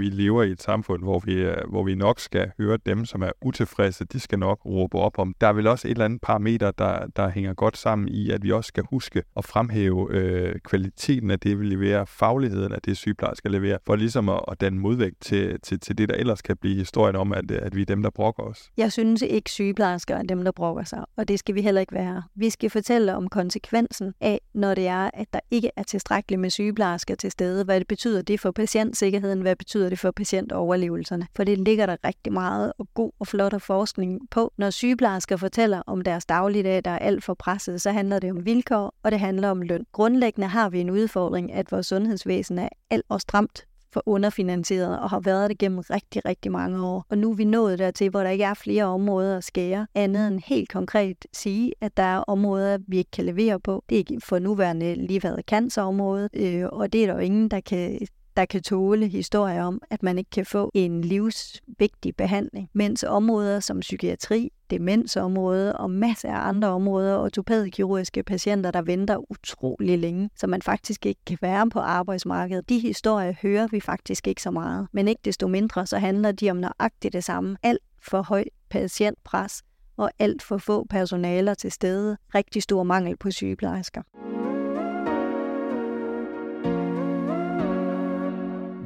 Vi 0.00 0.04
lever 0.04 0.42
i 0.42 0.50
et 0.50 0.62
samfund, 0.62 1.02
hvor 1.02 1.18
vi, 1.18 1.32
øh, 1.34 1.56
hvor 1.68 1.82
vi 1.82 1.94
nok 1.94 2.20
skal 2.20 2.50
høre 2.58 2.78
dem, 2.86 3.04
som 3.04 3.22
er 3.22 3.30
utilfredse, 3.42 4.04
de 4.04 4.20
skal 4.20 4.38
nok 4.38 4.66
råbe 4.66 4.98
op 4.98 5.18
om. 5.18 5.34
Der 5.40 5.46
er 5.46 5.52
vel 5.52 5.66
også 5.66 5.88
et 5.88 5.90
eller 5.90 6.04
andet 6.04 6.20
parameter, 6.20 6.70
der, 6.70 7.06
der 7.16 7.28
hænger 7.28 7.54
godt 7.54 7.76
sammen 7.76 8.08
i, 8.08 8.30
at 8.30 8.42
vi 8.42 8.52
også 8.52 8.68
skal 8.68 8.84
huske 8.90 9.22
at 9.36 9.44
fremhæve 9.44 10.08
øh, 10.10 10.54
kvaliteten 10.64 11.30
af 11.30 11.40
det, 11.40 11.60
vi 11.60 11.64
leverer, 11.64 12.04
fagligheden 12.04 12.72
af 12.72 12.82
det, 12.82 12.96
sygeplejersker 12.96 13.48
leverer, 13.48 13.78
for 13.86 13.96
ligesom 13.96 14.28
at, 14.28 14.40
at 14.48 14.60
danne 14.60 14.80
modvægt 14.80 15.20
til, 15.20 15.60
til, 15.60 15.80
til 15.80 15.98
det, 15.98 16.08
der 16.08 16.14
ellers 16.14 16.42
kan 16.42 16.56
blive 16.56 16.76
historien 16.76 17.16
om, 17.16 17.32
at, 17.32 17.50
at 17.50 17.76
vi 17.76 17.82
er 17.82 17.86
dem, 17.86 18.02
der 18.02 18.10
brokker 18.10 18.42
os. 18.42 18.70
Jeg 18.76 18.92
synes 18.92 19.22
ikke, 19.22 19.50
sygeplejersker 19.50 20.16
er 20.16 20.22
dem, 20.22 20.44
der 20.44 20.52
brokker 20.52 20.84
sig, 20.84 21.04
og 21.16 21.28
det 21.28 21.38
skal 21.38 21.54
vi 21.54 21.62
heller 21.62 21.80
ikke 21.80 21.94
være. 21.94 22.22
Vi 22.34 22.50
skal 22.50 22.70
fortælle 22.70 23.16
om 23.16 23.28
konsekvensen 23.28 24.14
af, 24.20 24.40
når 24.54 24.74
det 24.74 24.86
er, 24.86 25.10
at 25.14 25.26
der 25.32 25.40
ikke 25.50 25.70
er 25.76 25.82
tilstrækkeligt 25.82 26.40
med 26.40 26.50
sygeplejersker 26.50 27.14
til 27.14 27.30
stede. 27.30 27.64
Hvad 27.64 27.80
det 27.80 27.88
betyder 27.88 28.22
det 28.22 28.40
for 28.40 28.50
patientsikkerheden? 28.50 29.40
Hvad 29.40 29.56
betyder 29.56 29.88
det 29.90 29.98
for 29.98 30.10
patientoverlevelserne. 30.10 31.26
For 31.36 31.44
det 31.44 31.58
ligger 31.58 31.86
der 31.86 31.96
rigtig 32.04 32.32
meget 32.32 32.72
og 32.78 32.88
god 32.94 33.10
og 33.20 33.26
flot 33.26 33.62
forskning 33.62 34.20
på. 34.30 34.52
Når 34.58 34.70
sygeplejersker 34.70 35.36
fortæller 35.36 35.82
om 35.86 36.00
deres 36.00 36.26
dagligdag, 36.26 36.84
der 36.84 36.90
er 36.90 36.98
alt 36.98 37.24
for 37.24 37.34
presset, 37.34 37.82
så 37.82 37.90
handler 37.90 38.18
det 38.18 38.30
om 38.30 38.44
vilkår, 38.44 38.94
og 39.02 39.10
det 39.10 39.20
handler 39.20 39.50
om 39.50 39.62
løn. 39.62 39.86
Grundlæggende 39.92 40.48
har 40.48 40.70
vi 40.70 40.80
en 40.80 40.90
udfordring, 40.90 41.52
at 41.52 41.72
vores 41.72 41.86
sundhedsvæsen 41.86 42.58
er 42.58 42.68
alt 42.90 43.06
og 43.08 43.20
stramt 43.20 43.66
for 43.92 44.02
underfinansieret 44.06 44.98
og 44.98 45.10
har 45.10 45.20
været 45.20 45.50
det 45.50 45.58
gennem 45.58 45.78
rigtig, 45.78 46.24
rigtig 46.24 46.52
mange 46.52 46.86
år. 46.86 47.06
Og 47.08 47.18
nu 47.18 47.30
er 47.30 47.34
vi 47.34 47.44
nået 47.44 47.78
dertil, 47.78 48.10
hvor 48.10 48.22
der 48.22 48.30
ikke 48.30 48.44
er 48.44 48.54
flere 48.54 48.84
områder 48.84 49.36
at 49.36 49.44
skære, 49.44 49.86
andet 49.94 50.28
end 50.28 50.40
helt 50.44 50.68
konkret 50.68 51.26
sige, 51.32 51.72
at 51.80 51.96
der 51.96 52.02
er 52.02 52.18
områder, 52.18 52.78
vi 52.88 52.98
ikke 52.98 53.10
kan 53.10 53.24
levere 53.24 53.60
på. 53.60 53.84
Det 53.88 53.98
er 53.98 54.20
for 54.24 54.38
nuværende 54.38 54.94
lige 54.94 55.22
været 55.22 55.44
cancerområdet, 55.46 56.30
øh, 56.34 56.66
og 56.72 56.92
det 56.92 57.02
er 57.02 57.06
der 57.06 57.14
jo 57.14 57.20
ingen, 57.20 57.48
der 57.48 57.60
kan 57.60 58.06
der 58.36 58.44
kan 58.44 58.62
tåle 58.62 59.08
historier 59.08 59.62
om, 59.62 59.82
at 59.90 60.02
man 60.02 60.18
ikke 60.18 60.30
kan 60.30 60.46
få 60.46 60.70
en 60.74 61.00
livsvigtig 61.00 62.16
behandling, 62.16 62.70
mens 62.72 63.02
områder 63.04 63.60
som 63.60 63.80
psykiatri, 63.80 64.52
demensområde 64.70 65.76
og 65.76 65.90
masser 65.90 66.32
af 66.32 66.48
andre 66.48 66.68
områder, 66.68 67.18
ortopædkirurgiske 67.18 68.22
patienter, 68.22 68.70
der 68.70 68.82
venter 68.82 69.30
utrolig 69.30 69.98
længe, 69.98 70.30
så 70.36 70.46
man 70.46 70.62
faktisk 70.62 71.06
ikke 71.06 71.20
kan 71.26 71.38
være 71.40 71.70
på 71.70 71.78
arbejdsmarkedet. 71.78 72.68
De 72.68 72.78
historier 72.78 73.34
hører 73.42 73.68
vi 73.70 73.80
faktisk 73.80 74.28
ikke 74.28 74.42
så 74.42 74.50
meget, 74.50 74.88
men 74.92 75.08
ikke 75.08 75.20
desto 75.24 75.48
mindre, 75.48 75.86
så 75.86 75.98
handler 75.98 76.32
de 76.32 76.50
om 76.50 76.56
nøjagtigt 76.56 77.12
det 77.12 77.24
samme. 77.24 77.56
Alt 77.62 77.82
for 78.02 78.22
højt 78.22 78.48
patientpres 78.70 79.62
og 79.96 80.10
alt 80.18 80.42
for 80.42 80.58
få 80.58 80.86
personaler 80.90 81.54
til 81.54 81.72
stede. 81.72 82.16
Rigtig 82.34 82.62
stor 82.62 82.82
mangel 82.82 83.16
på 83.16 83.30
sygeplejersker. 83.30 84.29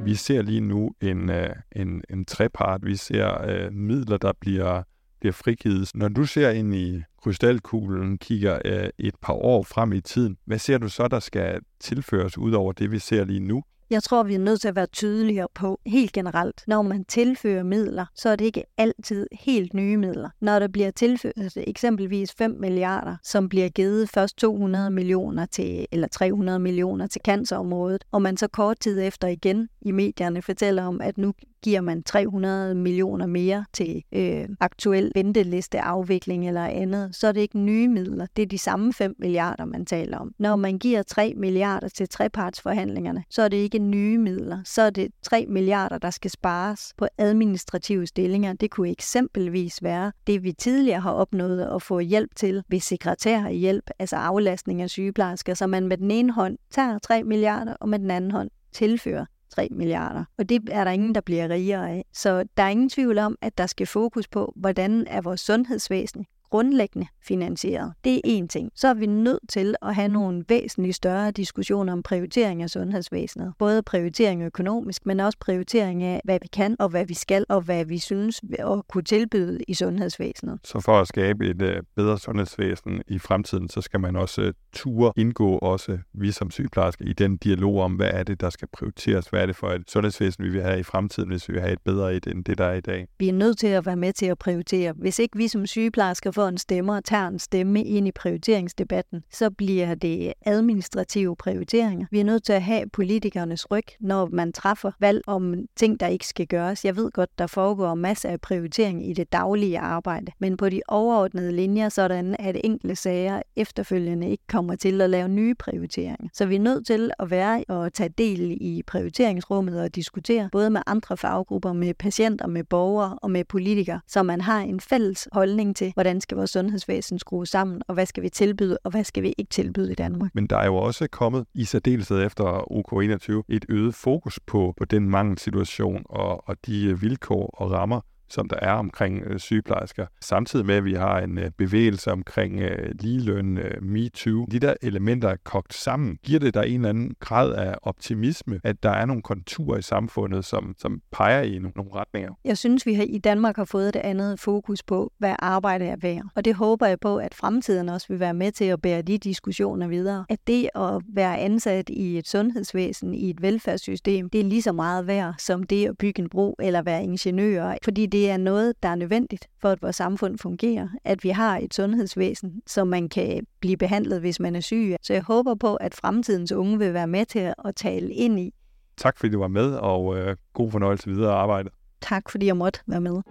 Vi 0.05 0.15
ser 0.15 0.41
lige 0.41 0.61
nu 0.61 0.91
en, 1.01 1.29
øh, 1.29 1.49
en, 1.75 2.03
en 2.09 2.25
trepart. 2.25 2.85
Vi 2.85 2.95
ser 2.95 3.65
uh, 3.67 3.73
midler, 3.73 4.17
der 4.17 4.33
bliver, 4.39 4.83
bliver 5.19 5.33
frigivet. 5.33 5.91
Når 5.95 6.07
du 6.07 6.25
ser 6.25 6.49
ind 6.49 6.75
i 6.75 7.01
krystalkuglen, 7.23 8.17
kigger 8.17 8.59
uh, 8.65 8.89
et 8.97 9.15
par 9.21 9.33
år 9.33 9.63
frem 9.63 9.93
i 9.93 10.01
tiden, 10.01 10.37
hvad 10.45 10.59
ser 10.59 10.77
du 10.77 10.89
så, 10.89 11.07
der 11.07 11.19
skal 11.19 11.59
tilføres 11.79 12.37
ud 12.37 12.51
over 12.51 12.71
det, 12.71 12.91
vi 12.91 12.99
ser 12.99 13.25
lige 13.25 13.39
nu? 13.39 13.63
Jeg 13.89 14.03
tror, 14.03 14.23
vi 14.23 14.35
er 14.35 14.39
nødt 14.39 14.61
til 14.61 14.67
at 14.67 14.75
være 14.75 14.85
tydeligere 14.85 15.47
på 15.53 15.79
helt 15.85 16.11
generelt. 16.11 16.63
Når 16.67 16.81
man 16.81 17.05
tilfører 17.05 17.63
midler, 17.63 18.05
så 18.15 18.29
er 18.29 18.35
det 18.35 18.45
ikke 18.45 18.63
altid 18.77 19.27
helt 19.31 19.73
nye 19.73 19.97
midler. 19.97 20.29
Når 20.41 20.59
der 20.59 20.67
bliver 20.67 20.91
tilført 20.91 21.57
eksempelvis 21.57 22.33
5 22.33 22.51
milliarder, 22.59 23.15
som 23.23 23.49
bliver 23.49 23.69
givet 23.69 24.09
først 24.09 24.37
200 24.37 24.89
millioner 24.89 25.45
til, 25.45 25.87
eller 25.91 26.07
300 26.07 26.59
millioner 26.59 27.07
til 27.07 27.21
cancerområdet, 27.25 28.03
og 28.11 28.21
man 28.21 28.37
så 28.37 28.47
kort 28.47 28.79
tid 28.79 29.01
efter 29.01 29.27
igen 29.27 29.69
i 29.81 29.91
medierne 29.91 30.41
fortæller 30.41 30.83
om, 30.83 31.01
at 31.01 31.17
nu 31.17 31.33
giver 31.65 31.81
man 31.81 32.03
300 32.03 32.75
millioner 32.75 33.25
mere 33.25 33.65
til 33.73 34.03
øh, 34.11 34.47
aktuel 34.59 35.11
ventelisteafvikling 35.15 36.47
eller 36.47 36.65
andet, 36.65 37.15
så 37.15 37.27
er 37.27 37.31
det 37.31 37.41
ikke 37.41 37.59
nye 37.59 37.87
midler. 37.87 38.27
Det 38.35 38.41
er 38.41 38.45
de 38.45 38.57
samme 38.57 38.93
5 38.93 39.15
milliarder, 39.19 39.65
man 39.65 39.85
taler 39.85 40.17
om. 40.17 40.31
Når 40.39 40.55
man 40.55 40.79
giver 40.79 41.03
3 41.03 41.33
milliarder 41.37 41.87
til 41.87 42.09
trepartsforhandlingerne, 42.09 43.23
så 43.29 43.41
er 43.41 43.47
det 43.47 43.57
ikke 43.57 43.79
nye 43.79 44.17
midler. 44.17 44.61
Så 44.65 44.81
er 44.81 44.89
det 44.89 45.07
3 45.23 45.45
milliarder, 45.49 45.97
der 45.97 46.09
skal 46.09 46.31
spares 46.31 46.93
på 46.97 47.07
administrative 47.17 48.07
stillinger. 48.07 48.53
Det 48.53 48.71
kunne 48.71 48.89
eksempelvis 48.89 49.83
være 49.83 50.11
det, 50.27 50.43
vi 50.43 50.51
tidligere 50.51 50.99
har 50.99 51.11
opnået 51.11 51.61
at 51.75 51.81
få 51.81 51.99
hjælp 51.99 52.35
til 52.35 52.63
ved 52.69 52.79
sekretærhjælp, 52.79 53.89
altså 53.99 54.15
aflastning 54.15 54.81
af 54.81 54.89
sygeplejersker, 54.89 55.53
så 55.53 55.67
man 55.67 55.87
med 55.87 55.97
den 55.97 56.11
ene 56.11 56.33
hånd 56.33 56.57
tager 56.71 56.99
3 56.99 57.23
milliarder, 57.23 57.73
og 57.73 57.89
med 57.89 57.99
den 57.99 58.11
anden 58.11 58.31
hånd 58.31 58.49
tilfører 58.71 59.25
3 59.55 59.67
milliarder. 59.71 60.23
Og 60.37 60.49
det 60.49 60.69
er 60.71 60.83
der 60.83 60.91
ingen, 60.91 61.15
der 61.15 61.21
bliver 61.21 61.49
rigere 61.49 61.89
af. 61.89 62.05
Så 62.13 62.45
der 62.57 62.63
er 62.63 62.69
ingen 62.69 62.89
tvivl 62.89 63.17
om, 63.17 63.37
at 63.41 63.57
der 63.57 63.65
skal 63.65 63.87
fokus 63.87 64.27
på, 64.27 64.53
hvordan 64.55 65.07
er 65.07 65.21
vores 65.21 65.41
sundhedsvæsen 65.41 66.25
grundlæggende 66.55 67.07
finansieret. 67.23 67.93
Det 68.03 68.15
er 68.15 68.21
en 68.23 68.47
ting. 68.47 68.71
Så 68.75 68.87
er 68.87 68.93
vi 68.93 69.05
nødt 69.05 69.49
til 69.49 69.75
at 69.81 69.95
have 69.95 70.07
nogle 70.07 70.45
væsentligt 70.49 70.95
større 70.95 71.31
diskussioner 71.31 71.93
om 71.93 72.03
prioritering 72.03 72.63
af 72.63 72.69
sundhedsvæsenet. 72.69 73.53
Både 73.59 73.83
prioritering 73.83 74.43
økonomisk, 74.43 75.05
men 75.05 75.19
også 75.19 75.37
prioritering 75.39 76.03
af, 76.03 76.21
hvad 76.23 76.39
vi 76.41 76.47
kan 76.47 76.75
og 76.79 76.89
hvad 76.89 77.05
vi 77.05 77.13
skal, 77.13 77.45
og 77.49 77.61
hvad 77.61 77.85
vi 77.85 77.97
synes 77.97 78.41
at 78.59 78.87
kunne 78.87 79.03
tilbyde 79.03 79.59
i 79.67 79.73
sundhedsvæsenet. 79.73 80.59
Så 80.63 80.79
for 80.79 80.99
at 80.99 81.07
skabe 81.07 81.49
et 81.49 81.61
uh, 81.61 81.69
bedre 81.95 82.19
sundhedsvæsen 82.19 83.01
i 83.07 83.19
fremtiden, 83.19 83.69
så 83.69 83.81
skal 83.81 83.99
man 83.99 84.15
også 84.15 84.41
uh, 84.41 84.47
ture 84.73 85.11
indgå 85.17 85.57
også 85.57 85.97
vi 86.13 86.31
som 86.31 86.51
sygeplejersker 86.51 87.05
i 87.05 87.13
den 87.13 87.37
dialog 87.37 87.81
om, 87.81 87.93
hvad 87.93 88.09
er 88.13 88.23
det, 88.23 88.41
der 88.41 88.49
skal 88.49 88.67
prioriteres? 88.73 89.27
Hvad 89.27 89.41
er 89.41 89.45
det 89.45 89.55
for 89.55 89.67
et 89.67 89.83
sundhedsvæsen, 89.87 90.43
vi 90.43 90.49
vil 90.49 90.61
have 90.61 90.79
i 90.79 90.83
fremtiden, 90.83 91.29
hvis 91.29 91.49
vi 91.49 91.53
vil 91.53 91.61
have 91.61 91.73
et 91.73 91.81
bedre 91.85 92.15
et 92.15 92.27
end 92.27 92.45
det, 92.45 92.57
der 92.57 92.65
er 92.65 92.73
i 92.73 92.81
dag? 92.81 93.07
Vi 93.19 93.29
er 93.29 93.33
nødt 93.33 93.57
til 93.57 93.67
at 93.67 93.85
være 93.85 93.95
med 93.95 94.13
til 94.13 94.25
at 94.25 94.37
prioritere. 94.37 94.93
Hvis 94.97 95.19
ikke 95.19 95.37
vi 95.37 95.47
som 95.47 95.65
sygeplejersker 95.65 96.31
får 96.31 96.44
en 96.47 96.57
stemme 96.57 96.93
og 96.93 97.03
tager 97.03 97.27
en 97.27 97.39
stemme 97.39 97.83
ind 97.83 98.07
i 98.07 98.11
prioriteringsdebatten, 98.11 99.23
så 99.31 99.49
bliver 99.49 99.95
det 99.95 100.33
administrative 100.45 101.35
prioriteringer. 101.35 102.05
Vi 102.11 102.19
er 102.19 102.23
nødt 102.23 102.43
til 102.43 102.53
at 102.53 102.61
have 102.61 102.89
politikernes 102.89 103.71
ryg, 103.71 103.83
når 103.99 104.29
man 104.31 104.53
træffer 104.53 104.91
valg 104.99 105.21
om 105.27 105.55
ting, 105.75 105.99
der 105.99 106.07
ikke 106.07 106.27
skal 106.27 106.47
gøres. 106.47 106.85
Jeg 106.85 106.95
ved 106.95 107.11
godt, 107.11 107.39
der 107.39 107.47
foregår 107.47 107.95
masser 107.95 108.29
af 108.29 108.41
prioritering 108.41 109.09
i 109.09 109.13
det 109.13 109.31
daglige 109.31 109.79
arbejde, 109.79 110.31
men 110.39 110.57
på 110.57 110.69
de 110.69 110.81
overordnede 110.87 111.51
linjer, 111.51 111.89
sådan 111.89 112.35
at 112.39 112.57
enkelte 112.63 112.95
sager 112.95 113.41
efterfølgende 113.55 114.29
ikke 114.29 114.43
kommer 114.47 114.75
til 114.75 115.01
at 115.01 115.09
lave 115.09 115.27
nye 115.27 115.55
prioriteringer. 115.55 116.29
Så 116.33 116.45
vi 116.45 116.55
er 116.55 116.59
nødt 116.59 116.87
til 116.87 117.11
at 117.19 117.31
være 117.31 117.63
og 117.67 117.93
tage 117.93 118.09
del 118.09 118.57
i 118.61 118.83
prioriteringsrummet 118.87 119.81
og 119.81 119.95
diskutere 119.95 120.49
både 120.51 120.69
med 120.69 120.81
andre 120.87 121.17
faggrupper, 121.17 121.73
med 121.73 121.93
patienter, 121.93 122.47
med 122.47 122.63
borgere 122.63 123.19
og 123.21 123.31
med 123.31 123.43
politikere, 123.43 123.99
så 124.07 124.23
man 124.23 124.41
har 124.41 124.59
en 124.59 124.79
fælles 124.79 125.27
holdning 125.31 125.75
til, 125.75 125.91
hvordan 125.93 126.21
skal 126.21 126.34
vores 126.35 126.49
sundhedsvæsen 126.49 127.19
skrue 127.19 127.47
sammen, 127.47 127.81
og 127.87 127.93
hvad 127.93 128.05
skal 128.05 128.23
vi 128.23 128.29
tilbyde, 128.29 128.77
og 128.83 128.91
hvad 128.91 129.03
skal 129.03 129.23
vi 129.23 129.33
ikke 129.37 129.49
tilbyde 129.49 129.91
i 129.91 129.95
Danmark. 129.95 130.31
Men 130.33 130.47
der 130.47 130.57
er 130.57 130.65
jo 130.65 130.75
også 130.75 131.07
kommet 131.07 131.45
i 131.53 131.65
særdeleshed 131.65 132.25
efter 132.25 132.43
OK21 132.71 133.43
et 133.49 133.65
øget 133.69 133.95
fokus 133.95 134.39
på, 134.47 134.73
på 134.77 134.85
den 134.85 135.09
mangelsituation 135.09 136.03
og, 136.05 136.49
og 136.49 136.55
de 136.65 136.85
øh, 136.85 137.01
vilkår 137.01 137.49
og 137.57 137.71
rammer, 137.71 138.01
som 138.29 138.49
der 138.49 138.57
er 138.61 138.71
omkring 138.71 139.23
øh, 139.25 139.39
sygeplejersker. 139.39 140.05
Samtidig 140.21 140.65
med, 140.65 140.75
at 140.75 140.85
vi 140.85 140.93
har 140.93 141.19
en 141.19 141.37
øh, 141.37 141.51
bevægelse 141.57 142.11
omkring 142.11 142.59
øh, 142.59 142.89
ligeløn, 142.99 143.57
øh, 143.57 143.83
MeToo. 143.83 144.45
De 144.51 144.59
der 144.59 144.73
elementer 144.81 145.29
er 145.29 145.35
kogt 145.43 145.73
sammen. 145.73 146.17
Giver 146.23 146.39
det 146.39 146.53
der 146.53 146.61
en 146.61 146.75
eller 146.75 146.89
anden 146.89 147.15
grad 147.19 147.53
af 147.53 147.75
optimisme, 147.81 148.59
at 148.63 148.83
der 148.83 148.89
er 148.89 149.05
nogle 149.05 149.21
konturer 149.21 149.77
i 149.77 149.81
samfundet, 149.81 150.45
som, 150.45 150.75
som 150.77 151.01
peger 151.11 151.41
i 151.41 151.59
nogle, 151.59 151.71
nogle 151.75 151.91
retninger? 151.95 152.31
Jeg 152.45 152.57
synes, 152.57 152.85
vi 152.85 152.93
har, 152.93 153.03
i 153.03 153.17
Danmark 153.17 153.55
har 153.55 153.65
fået 153.65 153.93
det 153.93 153.99
andet 153.99 154.39
fokus 154.39 154.83
på, 154.83 155.11
hvad 155.17 155.35
arbejde 155.39 155.85
er 155.85 155.95
værd. 156.01 156.23
Og 156.35 156.45
det 156.45 156.55
håber 156.55 156.85
jeg 156.85 156.99
på, 156.99 157.17
at 157.17 157.33
fremtiden 157.33 157.89
også 157.89 158.07
vil 158.09 158.19
være 158.19 158.33
med 158.33 158.51
til 158.51 158.65
at 158.65 158.81
bære 158.81 159.01
de 159.01 159.17
diskussioner 159.17 159.87
videre. 159.87 160.25
At 160.29 160.39
det 160.47 160.69
at 160.75 161.01
være 161.13 161.39
ansat 161.39 161.89
i 161.89 162.17
et 162.17 162.27
sundhedsvæsen, 162.27 163.13
i 163.13 163.29
et 163.29 163.41
velfærdssystem, 163.41 164.29
det 164.29 164.39
er 164.39 164.45
lige 164.45 164.61
så 164.61 164.71
meget 164.71 165.07
værd 165.07 165.35
som 165.37 165.63
det 165.63 165.87
at 165.87 165.97
bygge 165.97 166.21
en 166.21 166.29
bro 166.29 166.55
eller 166.59 166.81
være 166.81 167.03
ingeniør. 167.03 167.75
Fordi 167.83 168.05
det 168.15 168.29
er 168.29 168.37
noget, 168.37 168.83
der 168.83 168.89
er 168.89 168.95
nødvendigt 168.95 169.47
for, 169.61 169.69
at 169.69 169.81
vores 169.81 169.95
samfund 169.95 170.37
fungerer. 170.37 170.87
At 171.03 171.23
vi 171.23 171.29
har 171.29 171.57
et 171.57 171.73
sundhedsvæsen, 171.73 172.61
som 172.67 172.87
man 172.87 173.09
kan 173.09 173.47
blive 173.59 173.77
behandlet, 173.77 174.19
hvis 174.19 174.39
man 174.39 174.55
er 174.55 174.59
syg. 174.59 174.95
Så 175.01 175.13
jeg 175.13 175.21
håber 175.21 175.55
på, 175.55 175.75
at 175.75 175.95
fremtidens 175.95 176.51
unge 176.51 176.79
vil 176.79 176.93
være 176.93 177.07
med 177.07 177.25
til 177.25 177.53
at 177.65 177.75
tale 177.75 178.13
ind 178.13 178.39
i. 178.39 178.53
Tak 178.97 179.17
fordi 179.17 179.31
du 179.31 179.39
var 179.39 179.47
med, 179.47 179.75
og 179.75 180.17
øh, 180.17 180.35
god 180.53 180.71
fornøjelse 180.71 181.09
videre 181.09 181.33
arbejde. 181.33 181.69
Tak 182.01 182.29
fordi 182.29 182.45
jeg 182.45 182.57
måtte 182.57 182.79
være 182.87 183.01
med. 183.01 183.21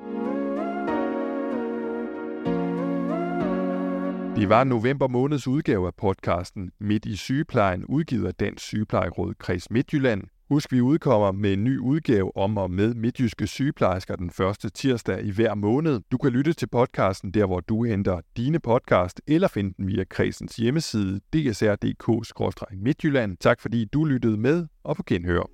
Det 4.36 4.48
var 4.48 4.64
november 4.64 5.08
måneds 5.08 5.46
udgave 5.46 5.86
af 5.86 5.94
podcasten 5.94 6.70
Midt 6.80 7.06
i 7.06 7.16
sygeplejen, 7.16 7.84
udgivet 7.84 8.26
af 8.26 8.34
Dansk 8.34 8.64
Sygeplejeråd 8.64 9.34
Kreds 9.38 9.70
Midtjylland. 9.70 10.22
Husk, 10.48 10.72
vi 10.72 10.80
udkommer 10.80 11.32
med 11.32 11.52
en 11.52 11.64
ny 11.64 11.78
udgave 11.78 12.36
om 12.36 12.56
og 12.56 12.70
med 12.70 12.94
midtjyske 12.94 13.46
sygeplejersker 13.46 14.16
den 14.16 14.30
første 14.30 14.70
tirsdag 14.70 15.24
i 15.24 15.30
hver 15.30 15.54
måned. 15.54 16.00
Du 16.12 16.18
kan 16.18 16.32
lytte 16.32 16.52
til 16.52 16.68
podcasten 16.68 17.30
der, 17.30 17.46
hvor 17.46 17.60
du 17.60 17.84
henter 17.84 18.20
dine 18.36 18.60
podcast, 18.60 19.20
eller 19.26 19.48
finde 19.48 19.74
den 19.76 19.86
via 19.86 20.04
kredsens 20.04 20.56
hjemmeside 20.56 21.20
dsr.dk-midtjylland. 21.32 23.36
Tak 23.36 23.60
fordi 23.60 23.84
du 23.84 24.04
lyttede 24.04 24.36
med, 24.36 24.66
og 24.84 24.96
på 24.96 25.02
genhør. 25.06 25.53